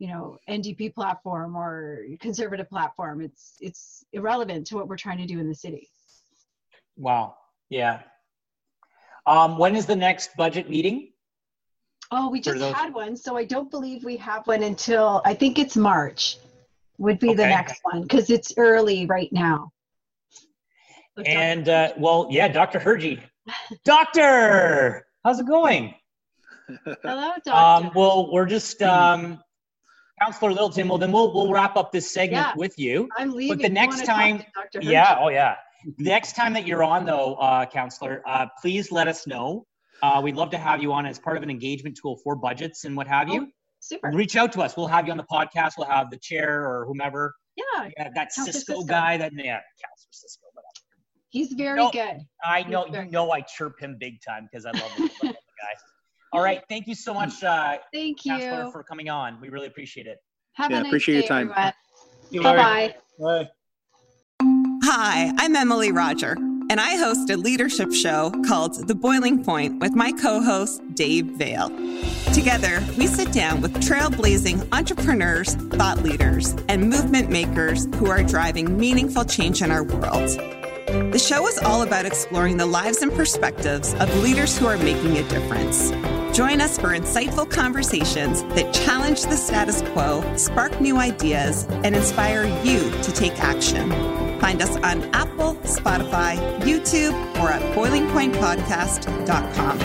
you 0.01 0.09
know 0.09 0.39
ndp 0.49 0.93
platform 0.95 1.55
or 1.55 2.01
conservative 2.21 2.69
platform 2.69 3.21
it's 3.21 3.55
it's 3.61 4.05
irrelevant 4.15 4.67
to 4.67 4.75
what 4.75 4.89
we're 4.89 4.97
trying 4.97 5.19
to 5.19 5.27
do 5.27 5.39
in 5.39 5.49
the 5.49 5.55
city. 5.55 5.89
Wow. 6.97 7.37
Yeah. 7.69 8.01
Um, 9.27 9.59
when 9.59 9.77
is 9.77 9.87
the 9.87 9.97
next 9.97 10.37
budget 10.37 10.69
meeting? 10.69 11.13
Oh 12.11 12.31
we 12.31 12.41
just 12.41 12.61
had 12.75 12.93
one 12.93 13.17
so 13.17 13.37
i 13.37 13.45
don't 13.45 13.71
believe 13.71 14.03
we 14.03 14.17
have 14.17 14.45
one 14.47 14.65
until 14.65 15.23
i 15.25 15.33
think 15.33 15.61
it's 15.61 15.77
march 15.77 16.39
would 16.99 17.21
be 17.21 17.29
okay. 17.29 17.37
the 17.37 17.47
next 17.47 17.81
one 17.85 18.03
because 18.03 18.31
it's 18.31 18.53
early 18.57 19.07
right 19.07 19.33
now. 19.33 19.71
And 21.25 21.69
uh, 21.69 21.93
well 21.99 22.27
yeah 22.31 22.49
dr 22.49 22.81
Hirji 22.81 23.21
doctor 23.85 25.07
how's 25.25 25.39
it 25.39 25.47
going? 25.47 25.95
Hello, 26.85 27.33
doctor. 27.45 27.87
Um, 27.87 27.91
well, 27.95 28.33
we're 28.33 28.47
just 28.47 28.81
um, 28.83 29.41
Councillor 30.21 30.51
Littleton. 30.51 30.89
Well, 30.89 30.99
then 30.99 31.13
we'll 31.13 31.33
we'll 31.33 31.51
wrap 31.51 31.77
up 31.77 31.93
this 31.93 32.13
segment 32.13 32.47
yeah, 32.47 32.53
with 32.57 32.79
you. 32.79 33.09
I'm 33.17 33.33
leaving. 33.33 33.57
But 33.57 33.63
the 33.63 33.71
next 33.71 34.05
time, 34.05 34.43
yeah, 34.81 35.17
oh 35.19 35.29
yeah. 35.29 35.57
The 35.97 36.05
next 36.05 36.37
time 36.37 36.53
that 36.53 36.67
you're 36.67 36.85
on, 36.85 37.07
though, 37.07 37.37
uh, 37.37 37.65
Councillor, 37.65 38.23
uh, 38.27 38.47
please 38.61 38.93
let 38.93 39.09
us 39.09 39.27
know. 39.27 39.67
Uh, 40.03 40.21
we'd 40.23 40.37
love 40.37 40.51
to 40.51 40.59
have 40.59 40.83
you 40.83 40.93
on 40.93 41.07
as 41.07 41.19
part 41.19 41.39
of 41.39 41.43
an 41.43 41.49
engagement 41.49 41.99
tool 42.01 42.19
for 42.23 42.37
budgets 42.37 42.85
and 42.85 42.95
what 42.97 43.07
have 43.07 43.31
you. 43.31 43.43
Oh, 43.43 43.51
super. 43.81 44.11
Reach 44.13 44.37
out 44.37 44.53
to 44.53 44.61
us. 44.61 44.77
We'll 44.77 44.89
have 44.89 45.07
you 45.07 45.13
on 45.13 45.17
the 45.17 45.25
podcast. 45.25 45.73
We'll 45.79 45.89
have 45.89 46.11
the 46.11 46.19
chair 46.19 46.69
or 46.69 46.85
whomever. 46.87 47.35
Yeah. 47.57 47.89
yeah 47.97 48.09
that 48.15 48.29
Siscoe, 48.31 48.53
Siscoe, 48.53 48.87
guy. 48.87 49.17
That 49.17 49.33
yeah, 49.35 49.61
Councillor 49.83 50.13
Siscoe. 50.13 50.49
Whatever. 50.53 50.67
He's 51.31 51.53
very 51.55 51.89
good. 51.93 52.27
I 52.45 52.63
know. 52.65 52.87
You 52.87 53.11
know, 53.11 53.31
I 53.31 53.41
chirp 53.41 53.81
him 53.81 53.97
big 53.99 54.21
time 54.27 54.49
because 54.51 54.67
I 54.67 54.73
love 54.73 54.93
him. 55.23 55.35
All 56.33 56.43
right. 56.43 56.63
Thank 56.69 56.87
you 56.87 56.95
so 56.95 57.13
much, 57.13 57.43
uh, 57.43 57.79
Thank 57.93 58.25
you 58.25 58.39
Chancellor, 58.39 58.71
for 58.71 58.85
coming 58.85 59.09
on. 59.09 59.41
We 59.41 59.49
really 59.49 59.67
appreciate 59.67 60.07
it. 60.07 60.19
Have 60.55 60.71
yeah, 60.71 60.79
a 60.79 60.81
nice 60.83 60.91
appreciate 60.91 61.15
day, 61.15 61.21
your 61.21 61.29
time. 61.29 61.49
Bye-bye. 61.49 62.95
Bye. 63.19 63.51
Hi, 64.85 65.33
I'm 65.39 65.57
Emily 65.57 65.93
Roger, 65.93 66.33
and 66.33 66.81
I 66.81 66.97
host 66.97 67.31
a 67.31 67.37
leadership 67.37 67.93
show 67.93 68.33
called 68.47 68.89
The 68.89 68.95
Boiling 68.95 69.45
Point 69.45 69.81
with 69.81 69.95
my 69.95 70.13
co 70.13 70.41
host, 70.41 70.83
Dave 70.95 71.27
Vale. 71.27 71.69
Together, 72.33 72.83
we 72.97 73.07
sit 73.07 73.33
down 73.33 73.61
with 73.61 73.75
trailblazing 73.83 74.73
entrepreneurs, 74.73 75.55
thought 75.55 76.03
leaders, 76.03 76.55
and 76.69 76.89
movement 76.89 77.31
makers 77.31 77.87
who 77.97 78.07
are 78.07 78.23
driving 78.23 78.79
meaningful 78.79 79.25
change 79.25 79.63
in 79.63 79.71
our 79.71 79.83
world. 79.83 80.29
The 81.13 81.19
show 81.19 81.47
is 81.47 81.59
all 81.59 81.83
about 81.83 82.05
exploring 82.05 82.57
the 82.57 82.67
lives 82.67 83.03
and 83.03 83.13
perspectives 83.13 83.95
of 83.95 84.15
leaders 84.23 84.57
who 84.59 84.67
are 84.67 84.79
making 84.79 85.19
a 85.19 85.29
difference. 85.29 85.93
Join 86.33 86.61
us 86.61 86.79
for 86.79 86.89
insightful 86.89 87.51
conversations 87.51 88.43
that 88.55 88.73
challenge 88.73 89.23
the 89.23 89.37
status 89.37 89.83
quo, 89.93 90.23
spark 90.37 90.81
new 90.81 90.97
ideas, 90.97 91.67
and 91.71 91.97
inspire 91.97 92.45
you 92.65 92.91
to 93.03 93.13
take 93.13 93.39
action. 93.43 93.91
Find 94.41 94.63
us 94.63 94.77
on 94.77 95.03
Apple, 95.15 95.57
Spotify, 95.65 96.37
YouTube, 96.61 97.13
or 97.41 97.51
at 97.51 97.63
boilingpointpodcast.com. 97.75 99.79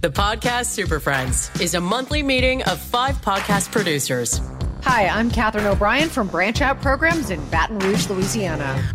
The 0.00 0.10
Podcast 0.10 0.66
Super 0.66 1.00
Friends 1.00 1.50
is 1.60 1.74
a 1.74 1.80
monthly 1.80 2.22
meeting 2.22 2.62
of 2.64 2.78
five 2.78 3.16
podcast 3.16 3.72
producers 3.72 4.40
Hi, 4.82 5.08
I'm 5.08 5.30
Katherine 5.30 5.66
O'Brien 5.66 6.08
from 6.08 6.28
Branch 6.28 6.62
Out 6.62 6.80
Programs 6.80 7.30
in 7.30 7.44
Baton 7.50 7.78
Rouge, 7.80 8.08
Louisiana. 8.08 8.94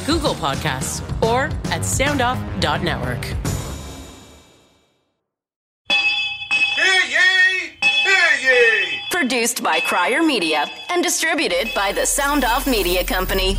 Google 0.05 0.33
Podcasts, 0.33 1.01
or 1.21 1.45
at 1.71 1.81
soundoff.network. 1.81 3.23
Hear 6.75 7.01
ye! 7.07 7.71
Hear 7.81 8.51
ye! 8.51 8.99
Produced 9.11 9.63
by 9.63 9.79
Crier 9.79 10.23
Media 10.23 10.65
and 10.89 11.03
distributed 11.03 11.71
by 11.75 11.91
the 11.91 12.05
Sound 12.05 12.43
Off 12.43 12.65
Media 12.67 13.03
Company. 13.03 13.55